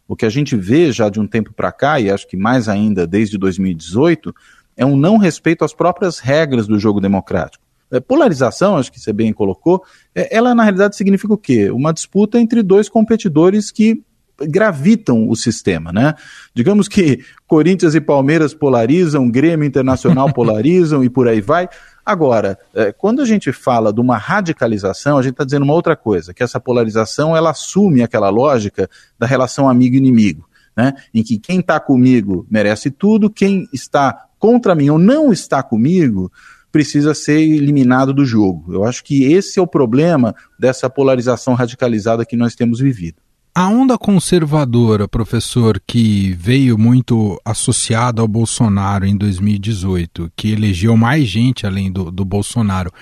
O 0.08 0.16
que 0.16 0.26
a 0.26 0.28
gente 0.28 0.56
vê 0.56 0.90
já 0.90 1.08
de 1.08 1.20
um 1.20 1.28
tempo 1.28 1.52
para 1.52 1.70
cá, 1.70 2.00
e 2.00 2.10
acho 2.10 2.26
que 2.26 2.36
mais 2.36 2.68
ainda 2.68 3.06
desde 3.06 3.38
2018, 3.38 4.34
é 4.76 4.84
um 4.84 4.96
não 4.96 5.16
respeito 5.16 5.64
às 5.64 5.72
próprias 5.72 6.18
regras 6.18 6.66
do 6.66 6.76
jogo 6.76 7.00
democrático. 7.00 7.64
É, 7.90 8.00
polarização, 8.00 8.76
acho 8.76 8.90
que 8.90 8.98
você 8.98 9.12
bem 9.12 9.32
colocou, 9.32 9.84
é, 10.12 10.36
ela 10.36 10.56
na 10.56 10.64
realidade 10.64 10.96
significa 10.96 11.32
o 11.32 11.38
quê? 11.38 11.70
Uma 11.70 11.92
disputa 11.92 12.40
entre 12.40 12.64
dois 12.64 12.88
competidores 12.88 13.70
que 13.70 14.02
gravitam 14.40 15.28
o 15.28 15.36
sistema, 15.36 15.92
né? 15.92 16.14
Digamos 16.54 16.88
que 16.88 17.20
Corinthians 17.46 17.94
e 17.94 18.00
Palmeiras 18.00 18.52
polarizam, 18.52 19.30
Grêmio 19.30 19.66
Internacional 19.66 20.30
polarizam 20.34 21.02
e 21.02 21.08
por 21.08 21.28
aí 21.28 21.40
vai. 21.40 21.68
Agora, 22.04 22.58
é, 22.74 22.92
quando 22.92 23.22
a 23.22 23.24
gente 23.24 23.50
fala 23.52 23.92
de 23.92 24.00
uma 24.00 24.16
radicalização, 24.16 25.18
a 25.18 25.22
gente 25.22 25.32
está 25.32 25.44
dizendo 25.44 25.64
uma 25.64 25.74
outra 25.74 25.96
coisa, 25.96 26.32
que 26.32 26.42
essa 26.42 26.60
polarização 26.60 27.36
ela 27.36 27.50
assume 27.50 28.02
aquela 28.02 28.28
lógica 28.28 28.88
da 29.18 29.26
relação 29.26 29.68
amigo-inimigo, 29.68 30.48
né? 30.76 30.94
Em 31.12 31.22
que 31.22 31.38
quem 31.38 31.60
está 31.60 31.80
comigo 31.80 32.46
merece 32.50 32.90
tudo, 32.90 33.30
quem 33.30 33.68
está 33.72 34.26
contra 34.38 34.74
mim 34.74 34.90
ou 34.90 34.98
não 34.98 35.32
está 35.32 35.62
comigo 35.62 36.30
precisa 36.70 37.14
ser 37.14 37.40
eliminado 37.40 38.12
do 38.12 38.24
jogo. 38.24 38.72
Eu 38.74 38.84
acho 38.84 39.02
que 39.02 39.24
esse 39.32 39.58
é 39.58 39.62
o 39.62 39.66
problema 39.66 40.34
dessa 40.58 40.90
polarização 40.90 41.54
radicalizada 41.54 42.26
que 42.26 42.36
nós 42.36 42.54
temos 42.54 42.80
vivido. 42.80 43.16
A 43.58 43.68
onda 43.68 43.96
conservadora, 43.96 45.08
professor, 45.08 45.80
que 45.86 46.34
veio 46.34 46.76
muito 46.76 47.40
associada 47.42 48.20
ao 48.20 48.28
Bolsonaro 48.28 49.06
em 49.06 49.16
2018, 49.16 50.30
que 50.36 50.52
elegeu 50.52 50.94
mais 50.94 51.26
gente 51.26 51.66
além 51.66 51.90
do, 51.90 52.10
do 52.10 52.22
Bolsonaro, 52.22 52.92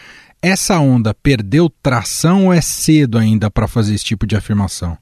essa 0.40 0.78
onda 0.78 1.12
perdeu 1.12 1.68
tração 1.82 2.46
ou 2.46 2.52
é 2.52 2.60
cedo 2.60 3.18
ainda 3.18 3.50
para 3.50 3.66
fazer 3.66 3.96
esse 3.96 4.04
tipo 4.04 4.28
de 4.28 4.36
afirmação? 4.36 4.96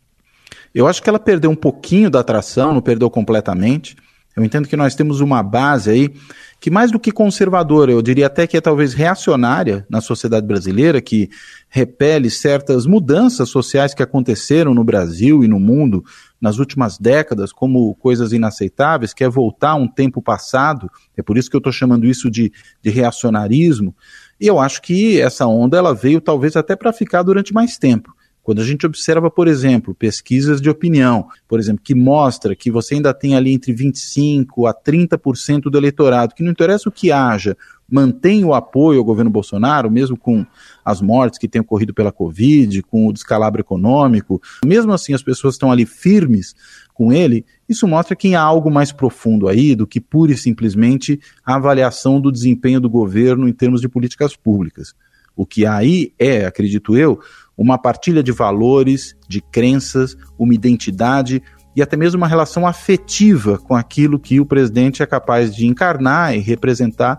Eu 0.75 0.87
acho 0.87 1.03
que 1.03 1.11
ela 1.11 1.19
perdeu 1.19 1.51
um 1.51 1.55
pouquinho 1.55 2.09
da 2.09 2.25
tração, 2.25 2.73
não 2.73 2.81
perdeu 2.81 3.11
completamente. 3.11 3.95
Eu 4.35 4.45
entendo 4.45 4.67
que 4.67 4.77
nós 4.77 4.95
temos 4.95 5.21
uma 5.21 5.43
base 5.43 5.91
aí 5.91 6.11
que 6.59 6.71
mais 6.71 6.93
do 6.93 7.01
que 7.01 7.11
conservadora, 7.11 7.91
eu 7.91 8.01
diria 8.01 8.27
até 8.27 8.47
que 8.47 8.57
é 8.57 8.61
talvez 8.61 8.95
reacionária 8.95 9.85
na 9.91 10.01
sociedade 10.01 10.47
brasileira, 10.47 11.01
que 11.01 11.29
repele 11.69 12.31
certas 12.31 12.87
mudanças 12.87 13.49
sociais 13.49 13.93
que 13.93 14.03
aconteceram 14.03 14.73
no 14.73 14.85
Brasil 14.85 15.43
e 15.43 15.49
no 15.49 15.59
mundo 15.59 16.05
nas 16.41 16.59
últimas 16.59 16.99
décadas 16.99 17.53
como 17.53 17.95
coisas 17.97 18.33
inaceitáveis, 18.33 19.13
quer 19.13 19.29
voltar 19.29 19.71
a 19.71 19.75
um 19.75 19.89
tempo 19.89 20.23
passado, 20.23 20.89
é 21.17 21.23
por 21.23 21.37
isso 21.37 21.51
que 21.51 21.57
eu 21.57 21.59
estou 21.59 21.73
chamando 21.73 22.07
isso 22.07 22.31
de, 22.31 22.53
de 22.81 22.91
reacionarismo, 22.91 23.95
e 24.41 24.47
eu 24.47 24.59
acho 24.59 24.83
que 24.83 25.21
essa 25.21 25.47
onda 25.47 25.77
ela 25.77 25.95
veio 25.95 26.21
talvez 26.21 26.57
até 26.57 26.77
para 26.77 26.93
ficar 26.93 27.23
durante 27.23 27.53
mais 27.53 27.77
tempo. 27.77 28.15
Quando 28.43 28.61
a 28.61 28.65
gente 28.65 28.85
observa, 28.85 29.31
por 29.31 29.47
exemplo, 29.47 29.95
pesquisas 29.95 30.61
de 30.61 30.69
opinião, 30.69 31.29
por 31.47 31.61
exemplo, 31.61 31.83
que 31.83 31.95
mostra 31.95 32.57
que 32.57 32.71
você 32.73 32.97
ainda 32.97 33.15
tem 33.15 33.37
ali 33.37 33.53
entre 33.53 33.73
25 33.73 34.67
a 34.67 34.75
30% 34.75 35.63
do 35.63 35.79
eleitorado, 35.79 36.35
que 36.35 36.43
não 36.43 36.51
interessa 36.51 36.89
o 36.89 36.93
que 36.93 37.13
haja, 37.13 37.57
mantém 37.89 38.45
o 38.45 38.55
apoio 38.55 38.99
ao 38.99 39.05
governo 39.05 39.31
Bolsonaro, 39.31 39.91
mesmo 39.91 40.17
com 40.17 40.45
as 40.85 41.01
mortes 41.01 41.39
que 41.39 41.47
têm 41.47 41.61
ocorrido 41.61 41.95
pela 41.95 42.11
Covid, 42.11 42.83
com 42.83 43.07
o 43.07 43.13
descalabro 43.13 43.61
econômico, 43.61 44.41
mesmo 44.65 44.93
assim 44.93 45.13
as 45.13 45.23
pessoas 45.23 45.55
estão 45.55 45.71
ali 45.71 45.87
firmes 45.87 46.55
com 46.95 47.13
ele, 47.13 47.45
isso 47.69 47.87
mostra 47.87 48.17
que 48.17 48.35
há 48.35 48.41
algo 48.41 48.71
mais 48.71 48.93
profundo 48.93 49.47
aí 49.47 49.75
do 49.75 49.87
que 49.87 50.01
pura 50.01 50.33
e 50.33 50.37
simplesmente 50.37 51.21
a 51.45 51.57
avaliação 51.57 52.21
do 52.21 52.33
desempenho 52.33 52.81
do 52.81 52.89
governo 52.91 53.49
em 53.49 53.53
termos 53.53 53.81
de 53.81 53.89
políticas 53.89 54.35
públicas. 54.35 54.95
O 55.35 55.47
que 55.47 55.65
há 55.65 55.77
aí 55.77 56.13
é, 56.19 56.45
acredito 56.45 56.97
eu, 56.97 57.21
uma 57.57 57.79
partilha 57.79 58.23
de 58.23 58.33
valores, 58.33 59.17
de 59.29 59.41
crenças, 59.41 60.17
uma 60.39 60.55
identidade 60.55 61.43
e 61.75 61.83
até 61.83 61.97
mesmo 61.97 62.19
uma 62.19 62.29
relação 62.29 62.67
afetiva 62.67 63.59
com 63.59 63.75
aquilo 63.75 64.19
que 64.19 64.41
o 64.41 64.47
presidente 64.47 65.03
é 65.03 65.07
capaz 65.07 65.55
de 65.55 65.67
encarnar 65.67 66.35
e 66.35 66.39
representar. 66.39 67.19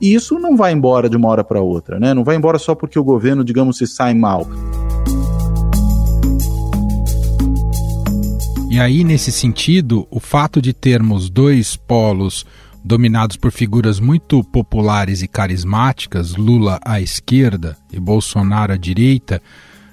E 0.00 0.14
isso 0.14 0.38
não 0.38 0.56
vai 0.56 0.72
embora 0.72 1.08
de 1.08 1.16
uma 1.16 1.28
hora 1.28 1.42
para 1.42 1.60
outra, 1.60 1.98
né? 1.98 2.14
Não 2.14 2.22
vai 2.22 2.36
embora 2.36 2.58
só 2.58 2.74
porque 2.74 2.98
o 2.98 3.04
governo, 3.04 3.42
digamos, 3.42 3.78
se 3.78 3.86
sai 3.86 4.14
mal. 4.14 4.46
E 8.70 8.78
aí, 8.78 9.02
nesse 9.02 9.32
sentido, 9.32 10.06
o 10.10 10.20
fato 10.20 10.60
de 10.60 10.72
termos 10.72 11.30
dois 11.30 11.74
polos 11.74 12.44
dominados 12.84 13.36
por 13.36 13.50
figuras 13.50 14.00
muito 14.00 14.42
populares 14.44 15.22
e 15.22 15.28
carismáticas, 15.28 16.36
Lula 16.36 16.80
à 16.84 17.00
esquerda 17.00 17.76
e 17.92 17.98
Bolsonaro 18.00 18.72
à 18.72 18.76
direita, 18.76 19.42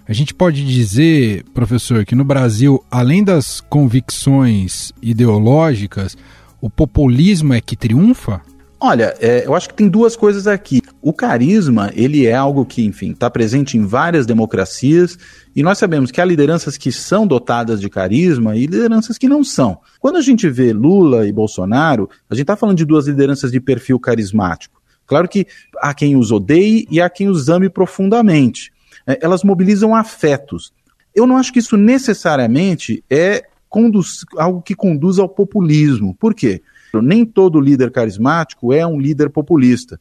a 0.08 0.13
gente 0.13 0.34
pode 0.34 0.63
dizer, 0.63 1.43
professor, 1.54 2.06
que 2.06 2.13
no 2.13 2.24
Brasil, 2.24 2.84
além 2.91 3.24
das 3.24 3.60
convicções 3.60 4.91
ideológicas, 5.02 6.15
o 6.62 6.69
populismo 6.69 7.54
é 7.54 7.62
que 7.62 7.76
triunfa? 7.76 8.41
Olha, 8.79 9.15
é, 9.19 9.45
eu 9.45 9.55
acho 9.55 9.69
que 9.69 9.73
tem 9.73 9.88
duas 9.88 10.15
coisas 10.15 10.47
aqui. 10.47 10.81
O 11.01 11.13
carisma, 11.13 11.91
ele 11.95 12.25
é 12.25 12.35
algo 12.35 12.65
que, 12.65 12.83
enfim, 12.83 13.11
está 13.11 13.29
presente 13.29 13.77
em 13.77 13.85
várias 13.85 14.25
democracias 14.25 15.17
e 15.55 15.63
nós 15.63 15.77
sabemos 15.77 16.11
que 16.11 16.19
há 16.19 16.25
lideranças 16.25 16.77
que 16.77 16.91
são 16.91 17.25
dotadas 17.25 17.79
de 17.79 17.89
carisma 17.89 18.55
e 18.55 18.61
lideranças 18.61 19.17
que 19.17 19.27
não 19.27 19.43
são. 19.43 19.79
Quando 19.99 20.17
a 20.17 20.21
gente 20.21 20.49
vê 20.49 20.73
Lula 20.73 21.25
e 21.27 21.31
Bolsonaro, 21.31 22.09
a 22.29 22.35
gente 22.35 22.43
está 22.43 22.55
falando 22.55 22.77
de 22.77 22.85
duas 22.85 23.07
lideranças 23.07 23.51
de 23.51 23.61
perfil 23.61 23.99
carismático. 23.99 24.81
Claro 25.07 25.29
que 25.29 25.47
há 25.77 25.93
quem 25.93 26.15
os 26.17 26.31
odeie 26.31 26.88
e 26.91 26.99
há 26.99 27.09
quem 27.09 27.29
os 27.29 27.47
ame 27.47 27.69
profundamente. 27.69 28.73
É, 29.07 29.19
elas 29.21 29.43
mobilizam 29.43 29.95
afetos. 29.95 30.73
Eu 31.13 31.25
não 31.25 31.38
acho 31.38 31.53
que 31.53 31.59
isso 31.59 31.77
necessariamente 31.77 33.03
é 33.09 33.45
algo 34.38 34.61
que 34.61 34.75
conduz 34.75 35.19
ao 35.19 35.29
populismo. 35.29 36.15
Por 36.15 36.33
quê? 36.33 36.61
Nem 37.01 37.25
todo 37.25 37.60
líder 37.60 37.91
carismático 37.91 38.73
é 38.73 38.86
um 38.86 38.99
líder 38.99 39.29
populista. 39.29 39.99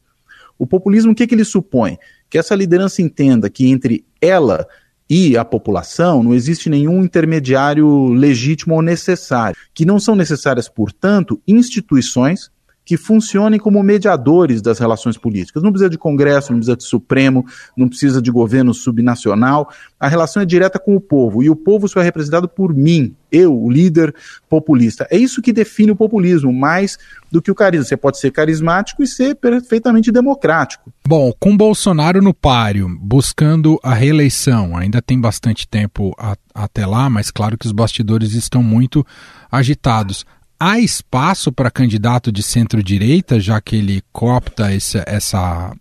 O 0.57 0.65
populismo, 0.65 1.11
o 1.11 1.15
que, 1.15 1.27
que 1.27 1.35
ele 1.35 1.43
supõe? 1.43 1.97
Que 2.29 2.37
essa 2.37 2.55
liderança 2.55 3.01
entenda 3.01 3.49
que 3.49 3.67
entre 3.67 4.05
ela 4.21 4.65
e 5.09 5.37
a 5.37 5.45
população 5.45 6.23
não 6.23 6.33
existe 6.33 6.69
nenhum 6.69 7.03
intermediário 7.03 8.07
legítimo 8.07 8.75
ou 8.75 8.81
necessário, 8.81 9.57
que 9.73 9.85
não 9.85 9.99
são 9.99 10.15
necessárias, 10.15 10.67
portanto, 10.67 11.41
instituições 11.47 12.49
que 12.85 12.95
funcionem 12.95 13.59
como 13.59 13.81
mediadores 13.81 14.61
das 14.61 14.77
relações 14.77 15.17
políticas. 15.17 15.63
Não 15.63 15.71
precisa 15.71 15.89
de 15.89 15.97
Congresso, 15.97 16.51
não 16.51 16.59
precisa 16.59 16.77
de 16.77 16.83
Supremo, 16.83 17.43
não 17.75 17.89
precisa 17.89 18.21
de 18.21 18.31
governo 18.31 18.73
subnacional. 18.73 19.69
A 19.99 20.07
relação 20.07 20.43
é 20.43 20.45
direta 20.45 20.77
com 20.77 20.95
o 20.95 21.01
povo 21.01 21.41
e 21.41 21.49
o 21.49 21.55
povo 21.55 21.87
só 21.87 21.99
é 21.99 22.03
representado 22.03 22.47
por 22.47 22.73
mim, 22.73 23.15
eu, 23.31 23.59
o 23.59 23.71
líder 23.71 24.13
populista. 24.47 25.07
É 25.09 25.17
isso 25.17 25.41
que 25.41 25.51
define 25.51 25.91
o 25.91 25.95
populismo, 25.95 26.53
mais 26.53 26.97
do 27.31 27.41
que 27.41 27.49
o 27.49 27.55
carisma. 27.55 27.85
Você 27.85 27.97
pode 27.97 28.19
ser 28.19 28.31
carismático 28.31 29.01
e 29.01 29.07
ser 29.07 29.35
perfeitamente 29.35 30.11
democrático. 30.11 30.93
Bom, 31.07 31.33
com 31.39 31.57
Bolsonaro 31.57 32.21
no 32.21 32.33
páreo, 32.33 32.87
buscando 33.01 33.79
a 33.83 33.93
reeleição, 33.93 34.77
ainda 34.77 35.01
tem 35.01 35.19
bastante 35.19 35.67
tempo 35.67 36.13
a, 36.19 36.35
até 36.53 36.85
lá, 36.85 37.09
mas 37.09 37.31
claro 37.31 37.57
que 37.57 37.65
os 37.65 37.71
bastidores 37.71 38.33
estão 38.33 38.61
muito 38.61 39.05
agitados 39.51 40.25
há 40.65 40.79
espaço 40.79 41.51
para 41.51 41.69
candidato 41.69 42.31
de 42.31 42.41
centro-direita, 42.41 43.39
já 43.39 43.61
que 43.61 43.75
ele 43.75 44.01
coopta 44.11 44.73
esse, 44.73 45.01
essa, 45.05 45.71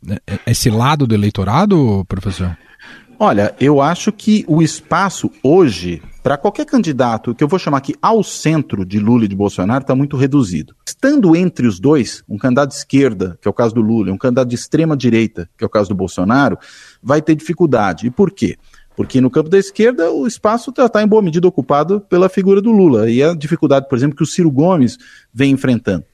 esse 0.46 0.68
lado 0.68 1.06
do 1.06 1.14
eleitorado, 1.14 2.04
professor? 2.06 2.54
Olha, 3.18 3.54
eu 3.58 3.80
acho 3.80 4.12
que 4.12 4.44
o 4.46 4.60
espaço 4.60 5.30
hoje, 5.42 6.02
para 6.22 6.36
qualquer 6.36 6.66
candidato, 6.66 7.34
que 7.34 7.42
eu 7.42 7.48
vou 7.48 7.58
chamar 7.58 7.78
aqui 7.78 7.94
ao 8.02 8.22
centro 8.22 8.84
de 8.84 8.98
Lula 8.98 9.24
e 9.24 9.28
de 9.28 9.34
Bolsonaro, 9.34 9.82
está 9.82 9.94
muito 9.94 10.18
reduzido. 10.18 10.74
Estando 10.86 11.34
entre 11.34 11.66
os 11.66 11.80
dois, 11.80 12.22
um 12.28 12.36
candidato 12.36 12.70
de 12.70 12.76
esquerda, 12.76 13.38
que 13.40 13.48
é 13.48 13.50
o 13.50 13.54
caso 13.54 13.74
do 13.74 13.80
Lula, 13.80 14.10
e 14.10 14.12
um 14.12 14.18
candidato 14.18 14.48
de 14.48 14.54
extrema 14.54 14.94
direita, 14.94 15.48
que 15.56 15.64
é 15.64 15.66
o 15.66 15.70
caso 15.70 15.88
do 15.88 15.94
Bolsonaro, 15.94 16.58
vai 17.02 17.22
ter 17.22 17.34
dificuldade. 17.34 18.06
E 18.06 18.10
por 18.10 18.30
quê? 18.30 18.58
Porque 18.96 19.20
no 19.20 19.30
campo 19.30 19.48
da 19.48 19.58
esquerda 19.58 20.10
o 20.12 20.26
espaço 20.26 20.70
está 20.70 20.88
tá 20.88 21.02
em 21.02 21.06
boa 21.06 21.22
medida 21.22 21.48
ocupado 21.48 22.00
pela 22.00 22.28
figura 22.28 22.62
do 22.62 22.70
Lula 22.70 23.10
e 23.10 23.22
a 23.22 23.34
dificuldade, 23.34 23.88
por 23.88 23.98
exemplo, 23.98 24.16
que 24.16 24.22
o 24.22 24.26
Ciro 24.26 24.50
Gomes 24.50 24.96
vem 25.32 25.52
enfrentando. 25.52 26.04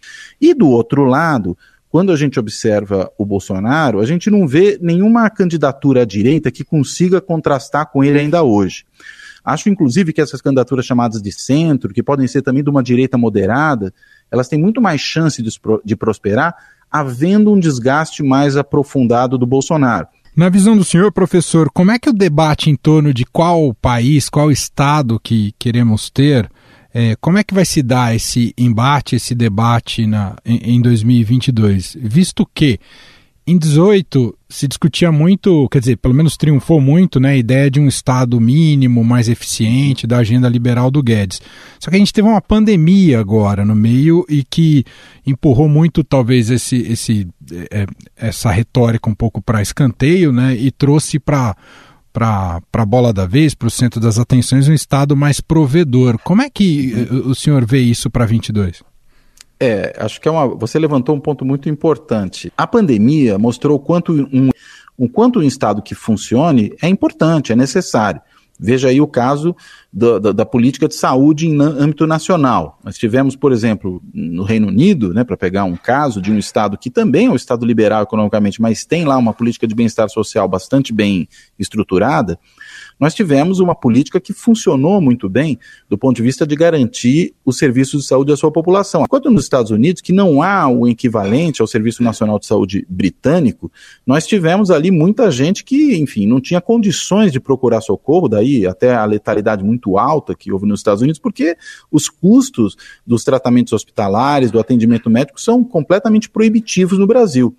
E 0.41 0.55
do 0.55 0.69
outro 0.69 1.05
lado, 1.05 1.57
quando 1.91 2.13
a 2.13 2.17
gente 2.17 2.39
observa 2.39 3.11
o 3.19 3.27
Bolsonaro, 3.27 4.01
a 4.01 4.07
gente 4.07 4.31
não 4.31 4.47
vê 4.47 4.79
nenhuma 4.81 5.29
candidatura 5.29 6.03
à 6.03 6.05
direita 6.05 6.51
que 6.51 6.65
consiga 6.65 7.21
contrastar 7.21 7.91
com 7.91 8.03
ele 8.03 8.19
ainda 8.19 8.43
hoje. 8.43 8.85
Acho, 9.45 9.69
inclusive, 9.69 10.13
que 10.13 10.21
essas 10.21 10.41
candidaturas 10.41 10.85
chamadas 10.85 11.21
de 11.21 11.33
centro, 11.33 11.93
que 11.93 12.03
podem 12.03 12.29
ser 12.29 12.43
também 12.43 12.63
de 12.63 12.71
uma 12.71 12.83
direita 12.83 13.19
moderada, 13.19 13.93
elas 14.31 14.49
têm 14.49 14.59
muito 14.59 14.81
mais 14.81 15.01
chance 15.01 15.43
de, 15.43 15.51
de 15.85 15.97
prosperar, 15.97 16.55
havendo 16.91 17.53
um 17.53 17.59
desgaste 17.59 18.23
mais 18.23 18.57
aprofundado 18.57 19.37
do 19.37 19.47
Bolsonaro. 19.47 20.07
Na 20.35 20.49
visão 20.49 20.77
do 20.77 20.85
senhor, 20.85 21.11
professor, 21.13 21.71
como 21.73 21.91
é 21.91 21.99
que 21.99 22.09
o 22.09 22.13
debate 22.13 22.71
em 22.71 22.77
torno 22.77 23.13
de 23.13 23.25
qual 23.25 23.75
país, 23.75 24.29
qual 24.29 24.51
estado 24.51 25.21
que 25.21 25.53
queremos 25.59 26.09
ter, 26.09 26.49
é, 26.95 27.17
como 27.21 27.39
é 27.39 27.45
que 27.45 27.55
vai 27.55 27.65
se 27.65 27.83
dar 27.83 28.15
esse 28.15 28.55
embate, 28.57 29.17
esse 29.17 29.35
debate 29.35 30.07
na, 30.07 30.37
em, 30.45 30.77
em 30.77 30.81
2022? 30.81 31.97
Visto 32.01 32.49
que 32.55 32.79
em 33.51 33.59
18 33.59 34.37
se 34.49 34.69
discutia 34.69 35.11
muito, 35.11 35.69
quer 35.69 35.81
dizer, 35.81 35.97
pelo 35.97 36.15
menos 36.15 36.37
triunfou 36.37 36.81
muito, 36.81 37.19
né, 37.19 37.31
a 37.31 37.37
ideia 37.37 37.71
de 37.71 37.81
um 37.81 37.89
Estado 37.89 38.41
mínimo, 38.41 39.05
mais 39.05 39.29
eficiente, 39.29 40.07
da 40.07 40.19
agenda 40.19 40.49
liberal 40.49 40.91
do 40.91 41.03
Guedes. 41.03 41.41
Só 41.79 41.91
que 41.91 41.97
a 41.97 41.99
gente 41.99 42.13
teve 42.13 42.29
uma 42.29 42.41
pandemia 42.41 43.19
agora 43.19 43.65
no 43.65 43.75
meio 43.75 44.25
e 44.29 44.45
que 44.45 44.85
empurrou 45.27 45.69
muito, 45.69 46.05
talvez, 46.05 46.51
esse, 46.51 46.77
esse, 46.77 47.29
é, 47.71 47.87
essa 48.17 48.51
retórica 48.51 49.11
um 49.11 49.15
pouco 49.15 49.43
para 49.43 49.63
escanteio, 49.63 50.33
né, 50.33 50.55
e 50.55 50.71
trouxe 50.71 51.19
para 51.19 51.57
para 52.13 52.61
a 52.73 52.85
bola 52.85 53.13
da 53.13 53.25
vez, 53.25 53.55
para 53.55 53.69
o 53.69 53.71
centro 53.71 54.01
das 54.01 54.19
atenções, 54.19 54.67
um 54.67 54.73
Estado 54.73 55.17
mais 55.17 55.41
provedor. 55.41 56.19
Como 56.25 56.43
é 56.43 56.51
que 56.51 56.93
eh, 56.93 57.15
o 57.15 57.37
senhor 57.37 57.65
vê 57.65 57.79
isso 57.79 58.11
para 58.11 58.27
22? 58.27 58.83
É, 59.61 59.95
acho 59.99 60.19
que 60.21 60.27
é 60.27 60.31
uma. 60.31 60.49
Você 60.57 60.79
levantou 60.79 61.15
um 61.15 61.21
ponto 61.21 61.45
muito 61.45 61.69
importante. 61.69 62.51
A 62.57 62.67
pandemia 62.67 63.39
mostrou 63.39 63.79
quanto 63.79 64.13
um, 64.13 64.49
um 64.99 65.07
quanto 65.07 65.41
um 65.41 65.43
Estado 65.43 65.83
que 65.83 65.95
funcione 65.95 66.73
é 66.81 66.89
importante, 66.89 67.53
é 67.53 67.57
necessário. 67.57 68.23
Veja 68.63 68.89
aí 68.89 69.01
o 69.01 69.07
caso 69.07 69.57
da, 69.91 70.19
da, 70.19 70.33
da, 70.33 70.45
política 70.45 70.87
de 70.87 70.95
saúde 70.95 71.47
em 71.47 71.59
âmbito 71.59 72.07
nacional. 72.07 72.79
Nós 72.85 72.99
tivemos, 72.99 73.35
por 73.35 73.53
exemplo, 73.53 74.03
no 74.13 74.43
Reino 74.43 74.69
Unido, 74.69 75.15
né, 75.15 75.25
para 75.25 75.35
pegar 75.35 75.65
um 75.65 75.77
caso 75.77 76.21
de 76.21 76.31
um 76.31 76.37
Estado 76.37 76.77
que 76.77 76.91
também 76.91 77.27
é 77.29 77.31
um 77.31 77.37
Estado 77.37 77.65
liberal 77.65 78.03
economicamente, 78.03 78.61
mas 78.61 78.85
tem 78.85 79.07
lá 79.07 79.17
uma 79.17 79.33
política 79.33 79.67
de 79.67 79.75
bem-estar 79.75 80.11
social 80.11 80.47
bastante 80.47 80.93
bem 80.93 81.27
estruturada, 81.59 82.39
nós 83.01 83.15
tivemos 83.15 83.59
uma 83.59 83.75
política 83.75 84.21
que 84.21 84.35
funcionou 84.35 85.01
muito 85.01 85.29
bem 85.29 85.59
do 85.89 85.97
ponto 85.97 86.17
de 86.17 86.23
vista 86.23 86.47
de 86.47 86.55
garantir 86.55 87.35
os 87.45 87.57
serviços 87.57 88.03
de 88.03 88.09
saúde 88.09 88.33
à 88.33 88.37
sua 88.37 88.53
população. 88.53 89.03
Enquanto 89.03 89.31
nos 89.31 89.45
Estados 89.45 89.71
Unidos, 89.71 90.03
que 90.03 90.13
não 90.13 90.43
há 90.43 90.69
o 90.69 90.87
equivalente 90.87 91.63
ao 91.63 91.67
Serviço 91.67 92.03
Nacional 92.03 92.39
de 92.39 92.47
Saúde 92.47 92.87
britânico, 92.89 93.73
nós 94.07 94.27
tivemos 94.27 94.71
ali 94.71 94.91
muita 94.91 95.31
gente 95.31 95.65
que, 95.65 95.97
enfim, 95.97 96.27
não 96.27 96.41
tinha 96.41 96.61
condições 96.61 97.33
de 97.33 97.41
procurar 97.41 97.81
socorro, 97.81 98.29
daí 98.29 98.67
até 98.67 98.95
a 98.95 99.05
letalidade 99.05 99.65
muito 99.65 99.97
alta 99.97 100.35
que 100.35 100.53
houve 100.53 100.67
nos 100.67 100.81
Estados 100.81 101.01
Unidos, 101.01 101.19
porque 101.19 101.57
os 101.91 102.09
custos 102.09 102.77
dos 103.07 103.25
tratamentos 103.25 103.73
hospitalares, 103.73 104.51
do 104.51 104.61
atendimento 104.61 105.09
médico, 105.09 105.41
são 105.41 105.65
completamente 105.65 106.29
proibitivos 106.29 106.99
no 106.99 107.07
Brasil. 107.07 107.57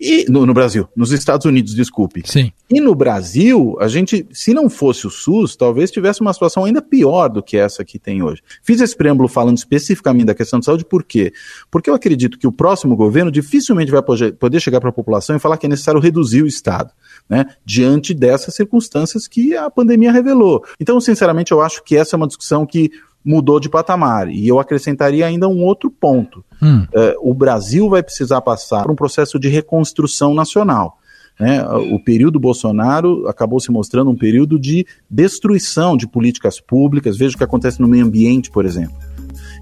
E 0.00 0.26
no, 0.28 0.44
no, 0.44 0.52
Brasil, 0.52 0.88
nos 0.96 1.12
Estados 1.12 1.46
Unidos, 1.46 1.74
desculpe. 1.74 2.22
Sim. 2.24 2.52
E 2.68 2.80
no 2.80 2.94
Brasil, 2.94 3.76
a 3.80 3.88
gente, 3.88 4.26
se 4.32 4.52
não 4.52 4.68
fosse 4.68 5.06
o 5.06 5.10
SUS, 5.10 5.56
talvez 5.56 5.90
tivesse 5.90 6.20
uma 6.20 6.32
situação 6.32 6.64
ainda 6.64 6.82
pior 6.82 7.28
do 7.28 7.42
que 7.42 7.56
essa 7.56 7.84
que 7.84 7.98
tem 7.98 8.22
hoje. 8.22 8.42
Fiz 8.62 8.80
esse 8.80 8.96
preâmbulo 8.96 9.28
falando 9.28 9.56
especificamente 9.56 10.26
da 10.26 10.34
questão 10.34 10.58
de 10.58 10.64
saúde, 10.64 10.84
por 10.84 11.04
quê? 11.04 11.32
Porque 11.70 11.88
eu 11.88 11.94
acredito 11.94 12.38
que 12.38 12.46
o 12.46 12.52
próximo 12.52 12.96
governo 12.96 13.30
dificilmente 13.30 13.90
vai 13.90 14.02
poder 14.02 14.60
chegar 14.60 14.80
para 14.80 14.90
a 14.90 14.92
população 14.92 15.36
e 15.36 15.38
falar 15.38 15.56
que 15.56 15.66
é 15.66 15.68
necessário 15.68 16.00
reduzir 16.00 16.42
o 16.42 16.46
Estado, 16.46 16.92
né? 17.28 17.46
Diante 17.64 18.12
dessas 18.12 18.54
circunstâncias 18.54 19.28
que 19.28 19.56
a 19.56 19.70
pandemia 19.70 20.10
revelou. 20.10 20.64
Então, 20.80 21.00
sinceramente, 21.00 21.52
eu 21.52 21.60
acho 21.60 21.82
que 21.84 21.96
essa 21.96 22.16
é 22.16 22.18
uma 22.18 22.26
discussão 22.26 22.66
que 22.66 22.90
mudou 23.24 23.58
de 23.58 23.68
patamar. 23.68 24.28
E 24.28 24.46
eu 24.46 24.58
acrescentaria 24.58 25.26
ainda 25.26 25.48
um 25.48 25.62
outro 25.62 25.90
ponto. 25.90 26.44
Hum. 26.62 26.86
É, 26.92 27.16
o 27.20 27.32
Brasil 27.32 27.88
vai 27.88 28.02
precisar 28.02 28.40
passar 28.40 28.82
por 28.82 28.92
um 28.92 28.96
processo 28.96 29.38
de 29.38 29.48
reconstrução 29.48 30.34
nacional. 30.34 30.98
Né? 31.38 31.64
O 31.92 31.98
período 31.98 32.38
Bolsonaro 32.38 33.26
acabou 33.26 33.58
se 33.58 33.70
mostrando 33.70 34.10
um 34.10 34.16
período 34.16 34.58
de 34.58 34.86
destruição 35.10 35.96
de 35.96 36.06
políticas 36.06 36.60
públicas. 36.60 37.16
Veja 37.16 37.34
o 37.34 37.38
que 37.38 37.44
acontece 37.44 37.80
no 37.80 37.88
meio 37.88 38.04
ambiente, 38.04 38.50
por 38.50 38.64
exemplo. 38.64 38.94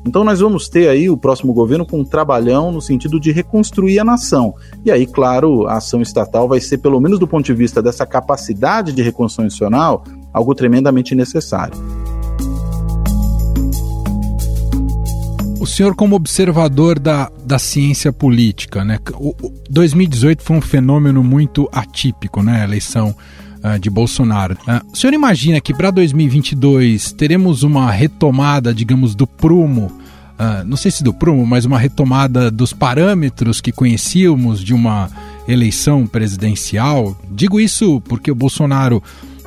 Então 0.05 0.25
nós 0.25 0.41
vamos 0.41 0.69
ter 0.69 0.89
aí 0.89 1.09
o 1.09 1.17
próximo 1.17 1.53
governo 1.53 1.87
com 1.87 2.01
um 2.01 2.05
trabalhão 2.05 2.73
no 2.73 2.81
sentido 2.81 3.21
de 3.21 3.31
reconstruir 3.31 4.01
a 4.01 4.05
nação. 4.05 4.55
E 4.85 4.91
aí, 4.91 5.07
claro, 5.07 5.67
a 5.67 5.77
ação 5.77 6.03
estatal 6.03 6.49
vai 6.49 6.61
ser, 6.61 6.79
pelo 6.79 7.01
menos 7.01 7.19
do 7.19 7.29
ponto 7.29 7.47
de 7.47 7.55
vista 7.55 7.81
dessa 7.81 8.05
capacidade 8.05 8.93
de 8.93 9.01
reconstrução 9.01 9.45
nacional, 9.45 10.05
algo 10.33 10.55
tremendamente 10.55 11.15
necessário. 11.15 11.79
O 15.63 15.67
senhor 15.67 15.95
como 15.95 16.17
observador 16.17 16.99
da, 16.99 17.31
da 17.47 17.57
ciência 17.57 18.13
política, 18.13 18.85
né? 18.85 18.99
O, 19.15 19.33
2018 19.71 20.43
foi 20.43 20.57
um 20.57 20.61
fenômeno 20.61 21.23
muito 21.23 21.69
atípico, 21.71 22.43
né? 22.43 22.63
A 22.63 22.65
eleição 22.65 23.15
uh, 23.63 23.79
de 23.79 23.89
Bolsonaro. 23.89 24.55
Uh, 24.67 24.93
o 24.93 24.97
senhor 24.97 25.15
imagina 25.15 25.61
que 25.61 25.73
para 25.73 25.93
2022 25.93 27.13
teremos 27.13 27.63
uma 27.63 27.93
retomada, 27.93 28.75
digamos, 28.75 29.15
do 29.15 29.25
prumo, 29.25 29.87
uh, 29.87 30.65
não 30.67 30.77
sei 30.77 30.91
se 30.91 31.05
do 31.05 31.15
prumo, 31.15 31.47
mas 31.47 31.65
uma 31.65 31.79
retomada 31.79 32.51
dos 32.51 32.73
parâmetros 32.73 33.61
que 33.61 33.71
conhecíamos 33.71 34.65
de 34.65 34.75
uma 34.75 35.09
eleição 35.47 36.09
presidencial? 36.09 37.17
Digo 37.31 37.61
isso 37.61 38.01
porque 38.01 38.33
o 38.33 38.35
Bolsonaro 38.35 39.01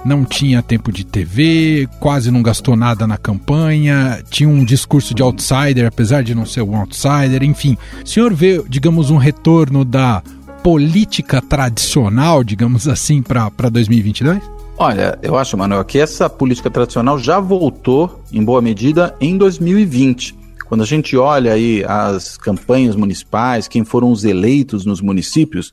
não 0.05 0.23
tinha 0.23 0.61
tempo 0.61 0.91
de 0.91 1.03
TV, 1.03 1.89
quase 1.99 2.29
não 2.29 2.43
gastou 2.43 2.75
nada 2.75 3.07
na 3.07 3.17
campanha, 3.17 4.23
tinha 4.29 4.47
um 4.47 4.63
discurso 4.63 5.15
de 5.15 5.23
outsider, 5.23 5.87
apesar 5.87 6.23
de 6.23 6.35
não 6.35 6.45
ser 6.45 6.61
um 6.61 6.77
outsider, 6.77 7.43
enfim. 7.43 7.75
O 8.03 8.07
senhor 8.07 8.31
vê, 8.31 8.63
digamos, 8.69 9.09
um 9.09 9.17
retorno 9.17 9.83
da 9.83 10.21
política 10.61 11.41
tradicional, 11.41 12.43
digamos 12.43 12.87
assim, 12.87 13.23
para 13.23 13.69
2022? 13.69 14.41
Olha, 14.77 15.17
eu 15.23 15.37
acho, 15.37 15.57
Manuel, 15.57 15.83
que 15.85 15.97
essa 15.97 16.29
política 16.29 16.69
tradicional 16.69 17.17
já 17.17 17.39
voltou, 17.39 18.21
em 18.31 18.43
boa 18.43 18.61
medida, 18.61 19.15
em 19.19 19.37
2020. 19.37 20.35
Quando 20.67 20.81
a 20.81 20.85
gente 20.85 21.15
olha 21.15 21.53
aí 21.53 21.83
as 21.87 22.37
campanhas 22.37 22.95
municipais, 22.95 23.67
quem 23.67 23.83
foram 23.83 24.11
os 24.11 24.23
eleitos 24.23 24.85
nos 24.85 25.01
municípios, 25.01 25.71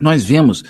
nós 0.00 0.24
vemos 0.24 0.64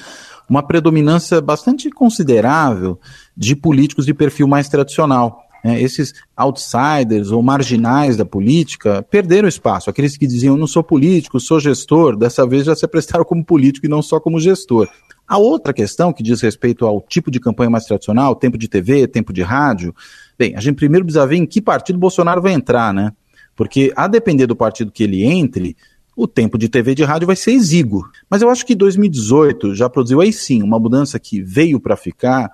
uma 0.53 0.63
predominância 0.63 1.41
bastante 1.41 1.89
considerável 1.89 3.01
de 3.35 3.57
políticos 3.57 4.05
de 4.05 4.13
perfil 4.13 4.47
mais 4.47 4.69
tradicional. 4.69 5.41
É, 5.65 5.81
esses 5.81 6.13
outsiders 6.37 7.31
ou 7.31 7.43
marginais 7.43 8.19
da 8.19 8.25
política 8.27 9.03
perderam 9.03 9.49
espaço. 9.49 9.89
Aqueles 9.89 10.15
que 10.15 10.27
diziam, 10.27 10.55
não 10.55 10.67
sou 10.67 10.83
político, 10.83 11.41
sou 11.41 11.59
gestor, 11.59 12.17
dessa 12.17 12.47
vez 12.47 12.67
já 12.67 12.77
se 12.77 12.87
prestaram 12.87 13.25
como 13.25 13.43
político 13.43 13.87
e 13.87 13.89
não 13.89 14.03
só 14.03 14.21
como 14.21 14.39
gestor. 14.39 14.91
A 15.27 15.39
outra 15.39 15.73
questão 15.73 16.13
que 16.13 16.23
diz 16.23 16.43
respeito 16.43 16.85
ao 16.85 17.01
tipo 17.01 17.31
de 17.31 17.41
campanha 17.41 17.71
mais 17.71 17.87
tradicional, 17.87 18.37
tempo 18.37 18.59
de 18.59 18.69
TV, 18.69 19.07
tempo 19.07 19.33
de 19.33 19.41
rádio, 19.41 19.95
bem, 20.39 20.55
a 20.55 20.61
gente 20.61 20.77
primeiro 20.77 21.07
precisa 21.07 21.27
ver 21.27 21.37
em 21.37 21.47
que 21.47 21.63
partido 21.63 21.99
Bolsonaro 21.99 22.43
vai 22.43 22.53
entrar, 22.53 22.93
né? 22.93 23.11
Porque 23.57 23.91
a 23.97 24.07
depender 24.07 24.47
do 24.47 24.57
partido 24.57 24.93
que 24.93 25.03
ele 25.03 25.25
entre, 25.25 25.77
o 26.17 26.27
tempo 26.27 26.59
de 26.59 26.69
TV 26.69 26.93
e 26.93 26.95
de 26.95 27.05
rádio 27.05 27.27
vai 27.27 27.37
ser 27.37 27.53
exíguo. 27.53 28.05
Mas 28.29 28.43
eu 28.43 28.51
acho 28.51 28.67
que 28.67 28.75
2018 28.75 29.75
já 29.75 29.89
produziu 29.89 30.21
aí 30.21 30.33
sim 30.33 30.63
uma 30.63 30.79
mudança 30.79 31.19
que 31.19 31.43
veio 31.43 31.81
para 31.81 31.97
ficar, 31.97 32.51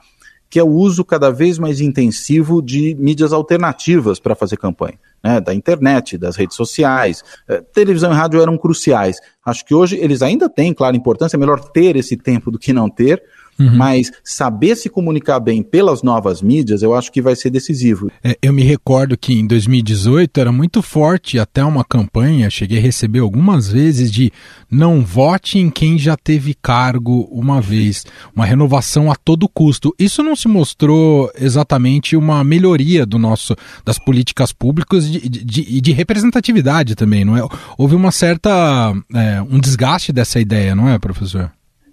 que 0.49 0.59
é 0.59 0.63
o 0.63 0.69
uso 0.69 1.05
cada 1.05 1.31
vez 1.31 1.59
mais 1.59 1.81
intensivo 1.81 2.63
de 2.63 2.95
mídias 2.99 3.33
alternativas 3.33 4.19
para 4.19 4.35
fazer 4.35 4.57
campanha. 4.57 4.99
Né, 5.21 5.41
da 5.41 5.53
internet, 5.53 6.17
das 6.17 6.37
redes 6.37 6.57
sociais. 6.57 7.25
Eh, 7.49 7.61
televisão 7.73 8.13
e 8.13 8.15
rádio 8.15 8.41
eram 8.41 8.57
cruciais. 8.57 9.17
Acho 9.45 9.65
que 9.65 9.75
hoje 9.75 9.97
eles 9.97 10.23
ainda 10.23 10.49
têm, 10.49 10.73
claro, 10.73 10.95
importância, 10.95 11.37
é 11.37 11.41
melhor 11.41 11.59
ter 11.59 11.97
esse 11.97 12.17
tempo 12.17 12.53
do 12.53 12.59
que 12.59 12.73
não 12.73 12.89
ter, 12.89 13.21
Uhum. 13.59 13.77
Mas 13.77 14.11
saber 14.23 14.77
se 14.77 14.89
comunicar 14.89 15.41
bem 15.41 15.63
pelas 15.63 16.03
novas 16.03 16.41
mídias, 16.41 16.83
eu 16.83 16.95
acho 16.95 17.11
que 17.11 17.21
vai 17.21 17.35
ser 17.35 17.51
decisivo. 17.51 18.11
É, 18.23 18.37
eu 18.41 18.53
me 18.53 18.63
recordo 18.63 19.17
que 19.17 19.33
em 19.33 19.47
2018 19.47 20.41
era 20.41 20.53
muito 20.53 20.81
forte 20.81 21.39
até 21.39 21.65
uma 21.65 21.85
campanha, 21.85 22.51
cheguei 22.51 22.79
a 22.79 22.83
receber 22.83 23.19
algumas 23.19 23.69
vezes 23.71 24.11
de 24.11 24.33
não 24.71 25.05
vote 25.05 25.59
em 25.59 25.71
quem 25.71 25.99
já 25.99 26.17
teve 26.17 26.55
cargo 26.55 27.29
uma 27.33 27.61
vez, 27.61 28.05
uma 28.35 28.47
renovação 28.47 29.11
a 29.11 29.17
todo 29.17 29.49
custo. 29.49 29.95
Isso 29.99 30.23
não 30.23 30.37
se 30.37 30.47
mostrou 30.47 31.31
exatamente 31.39 32.17
uma 32.17 32.45
melhoria 32.45 33.05
do 33.05 33.19
nosso 33.19 33.57
das 33.85 33.99
políticas 33.99 34.53
públicas 34.53 35.07
e 35.07 35.29
de, 35.29 35.45
de, 35.45 35.81
de, 35.81 35.93
representatividade 35.93 36.95
também, 36.95 37.25
não 37.25 37.37
é? 37.37 37.47
Houve 37.77 37.95
uma 37.95 38.13
certa 38.13 38.95
é, 39.15 39.43
um 39.43 39.59
desgaste 39.59 40.13
dessa 40.13 40.39
ideia, 40.39 40.75
não 40.75 40.89
é, 40.89 40.99
professor? 40.99 41.51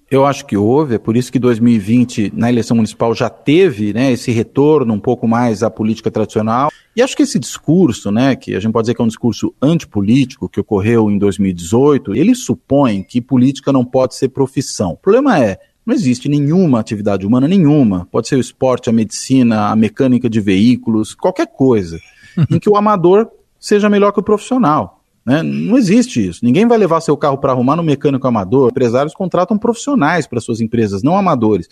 Eu 0.09 0.23
acho 0.23 0.45
que 0.45 0.55
houve, 0.55 0.95
é 0.95 0.97
por 0.99 1.17
isso 1.17 1.31
que 1.31 1.39
2020, 1.39 2.31
na 2.35 2.49
eleição 2.49 2.75
municipal, 2.75 3.13
já 3.15 3.27
teve 3.27 3.91
né, 3.91 4.11
esse 4.11 4.31
retorno 4.31 4.93
um 4.93 4.99
pouco 4.99 5.27
mais 5.27 5.63
à 5.63 5.69
política 5.69 6.11
tradicional. 6.11 6.71
E 6.95 7.01
acho 7.01 7.17
que 7.17 7.23
esse 7.23 7.39
discurso, 7.39 8.11
né, 8.11 8.35
que 8.35 8.55
a 8.55 8.59
gente 8.59 8.71
pode 8.71 8.85
dizer 8.85 8.95
que 8.95 9.01
é 9.01 9.05
um 9.05 9.07
discurso 9.07 9.53
antipolítico, 9.59 10.47
que 10.47 10.59
ocorreu 10.59 11.09
em 11.09 11.17
2018, 11.17 12.15
ele 12.15 12.35
supõe 12.35 13.01
que 13.01 13.19
política 13.19 13.73
não 13.73 13.83
pode 13.83 14.15
ser 14.15 14.29
profissão. 14.29 14.91
O 14.91 14.97
problema 14.97 15.39
é, 15.39 15.57
não 15.83 15.93
existe 15.93 16.29
nenhuma 16.29 16.79
atividade 16.79 17.25
humana, 17.25 17.47
nenhuma, 17.47 18.07
pode 18.11 18.27
ser 18.27 18.35
o 18.35 18.41
esporte, 18.41 18.89
a 18.89 18.93
medicina, 18.93 19.69
a 19.69 19.75
mecânica 19.75 20.29
de 20.29 20.39
veículos, 20.39 21.15
qualquer 21.15 21.47
coisa, 21.47 21.99
em 22.49 22.59
que 22.59 22.69
o 22.69 22.77
amador 22.77 23.27
seja 23.59 23.89
melhor 23.89 24.11
que 24.11 24.19
o 24.19 24.23
profissional. 24.23 25.03
Né? 25.25 25.41
Não 25.41 25.77
existe 25.77 26.25
isso. 26.25 26.45
Ninguém 26.45 26.67
vai 26.67 26.77
levar 26.77 27.01
seu 27.01 27.17
carro 27.17 27.37
para 27.37 27.51
arrumar 27.51 27.75
no 27.75 27.83
mecânico 27.83 28.27
amador. 28.27 28.69
Empresários 28.69 29.13
contratam 29.13 29.57
profissionais 29.57 30.27
para 30.27 30.39
suas 30.39 30.61
empresas, 30.61 31.01
não 31.01 31.17
amadores. 31.17 31.67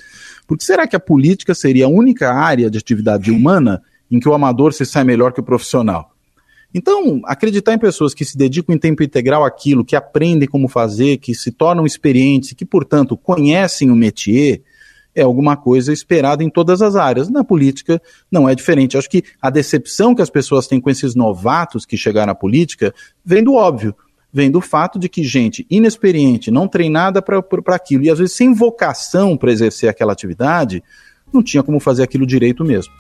Porque 0.48 0.66
será 0.66 0.88
que 0.88 0.96
a 0.96 1.00
política 1.00 1.54
seria 1.54 1.86
a 1.86 1.90
única 1.90 2.34
área 2.34 2.70
de 2.70 2.78
atividade 2.78 3.32
humana 3.32 3.82
em 4.10 4.20
que 4.20 4.28
o 4.28 4.34
amador 4.34 4.74
se 4.74 4.86
sai 4.86 5.04
melhor 5.04 5.32
que 5.32 5.40
o 5.40 5.44
profissional? 5.44 6.12
Então, 6.74 7.22
acreditar 7.26 7.74
em 7.76 7.78
pessoas 7.78 8.16
que 8.16 8.26
se 8.26 8.36
dedicam 8.36 8.76
em 8.76 8.80
tempo 8.80 9.04
integral 9.04 9.46
àquilo, 9.46 9.86
que 9.86 9.96
aprendem 9.96 10.50
como 10.50 10.68
fazer, 10.68 11.18
que 11.18 11.36
se 11.36 11.52
tornam 11.52 11.86
experientes, 11.86 12.54
que, 12.54 12.66
portanto, 12.66 13.16
conhecem 13.16 13.92
o 13.92 13.96
métier, 13.96 14.64
é 15.16 15.22
alguma 15.22 15.56
coisa 15.56 15.94
esperada 15.94 16.44
em 16.44 16.50
todas 16.50 16.82
as 16.82 16.96
áreas. 16.96 17.30
Na 17.30 17.44
política 17.44 18.02
não 18.32 18.48
é 18.48 18.56
diferente. 18.56 18.98
Acho 18.98 19.10
que 19.10 19.24
a 19.42 19.50
decepção 19.50 20.16
que 20.16 20.22
as 20.22 20.30
pessoas 20.30 20.68
têm 20.68 20.80
com 20.80 20.90
esses 20.90 21.16
novatos 21.16 21.86
que 21.86 21.98
chegaram 21.98 22.32
à 22.32 22.36
política 22.36 22.94
vem 23.24 23.44
do 23.44 23.54
óbvio. 23.54 23.96
Vem 24.32 24.50
do 24.50 24.62
fato 24.62 24.98
de 24.98 25.08
que 25.08 25.24
gente 25.24 25.66
inexperiente, 25.70 26.50
não 26.50 26.68
treinada 26.68 27.22
para 27.22 27.44
aquilo, 27.76 28.04
e 28.04 28.10
às 28.10 28.18
vezes 28.18 28.36
sem 28.36 28.52
vocação 28.52 29.38
para 29.38 29.52
exercer 29.52 29.88
aquela 29.88 30.12
atividade, 30.12 30.84
não 31.32 31.44
tinha 31.44 31.62
como 31.62 31.80
fazer 31.80 32.02
aquilo 32.02 32.26
direito 32.26 32.66
mesmo. 32.66 32.92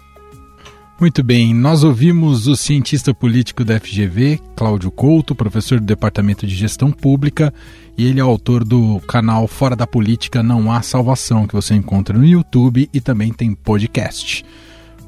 Muito 0.99 1.23
bem, 1.23 1.53
nós 1.53 1.83
ouvimos 1.83 2.47
o 2.47 2.55
cientista 2.55 3.13
político 3.13 3.65
da 3.65 3.79
FGV, 3.79 4.39
Cláudio 4.55 4.91
Couto, 4.91 5.35
professor 5.35 5.79
do 5.79 5.85
Departamento 5.85 6.45
de 6.45 6.55
Gestão 6.55 6.91
Pública, 6.91 7.53
e 7.97 8.05
ele 8.05 8.19
é 8.19 8.23
autor 8.23 8.63
do 8.63 9.01
canal 9.01 9.47
Fora 9.47 9.75
da 9.75 9.87
Política 9.87 10.43
Não 10.43 10.71
Há 10.71 10.81
Salvação, 10.81 11.47
que 11.47 11.53
você 11.53 11.73
encontra 11.73 12.17
no 12.17 12.25
YouTube 12.25 12.89
e 12.93 13.01
também 13.01 13.33
tem 13.33 13.53
podcast. 13.53 14.45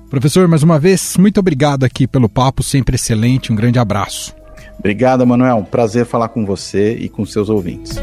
Professor, 0.09 0.47
mais 0.47 0.63
uma 0.63 0.79
vez, 0.79 1.15
muito 1.17 1.39
obrigado 1.39 1.83
aqui 1.83 2.07
pelo 2.07 2.27
papo, 2.27 2.63
sempre 2.63 2.95
excelente, 2.95 3.53
um 3.53 3.55
grande 3.55 3.79
abraço. 3.79 4.35
Obrigado, 4.77 5.25
Manuel, 5.25 5.65
prazer 5.69 6.05
falar 6.05 6.29
com 6.29 6.45
você 6.45 6.95
e 6.95 7.07
com 7.07 7.25
seus 7.25 7.47
ouvintes. 7.47 7.95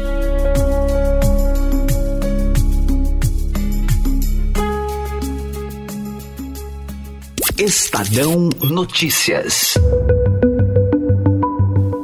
Estadão 7.57 8.49
Notícias. 8.63 9.75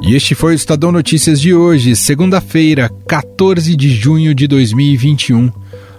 E 0.00 0.14
este 0.14 0.36
foi 0.36 0.52
o 0.52 0.54
Estadão 0.54 0.92
Notícias 0.92 1.40
de 1.40 1.52
hoje, 1.52 1.96
segunda-feira, 1.96 2.88
14 3.08 3.74
de 3.74 3.90
junho 3.90 4.32
de 4.32 4.46
2021. 4.46 5.50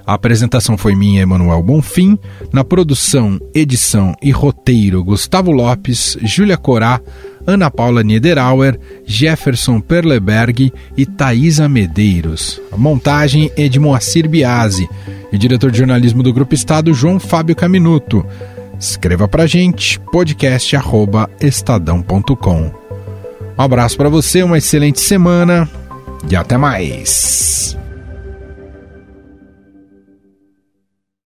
A 0.08 0.14
apresentação 0.14 0.78
foi 0.78 0.96
minha, 0.96 1.22
Emanuel 1.22 1.62
Bonfim. 1.62 2.18
Na 2.54 2.64
produção, 2.64 3.38
edição 3.54 4.16
e 4.22 4.32
roteiro, 4.32 5.04
Gustavo 5.04 5.52
Lopes, 5.52 6.18
Júlia 6.24 6.56
Corá, 6.56 7.02
Ana 7.46 7.70
Paula 7.70 8.04
Niederauer, 8.04 8.80
Jefferson 9.06 9.82
Perleberg 9.82 10.72
e 10.96 11.06
Thaisa 11.06 11.68
Medeiros. 11.68 12.62
A 12.72 12.78
montagem 12.78 13.52
é 13.58 13.68
de 13.68 13.80
Moacir 13.80 14.30
Biasi 14.30 14.88
e 15.30 15.38
diretor 15.38 15.72
de 15.72 15.80
jornalismo 15.80 16.24
do 16.24 16.32
Grupo 16.32 16.56
Estado, 16.56 16.94
João 16.94 17.20
Fábio 17.20 17.56
Caminuto. 17.56 18.26
Escreva 18.82 19.28
pra 19.28 19.46
gente, 19.46 20.00
podcast@estadão.com. 20.12 22.72
Um 23.56 23.62
abraço 23.62 23.96
para 23.96 24.10
você, 24.10 24.42
uma 24.42 24.58
excelente 24.58 25.00
semana 25.00 25.70
e 26.28 26.36
até 26.36 26.58
mais. 26.58 27.78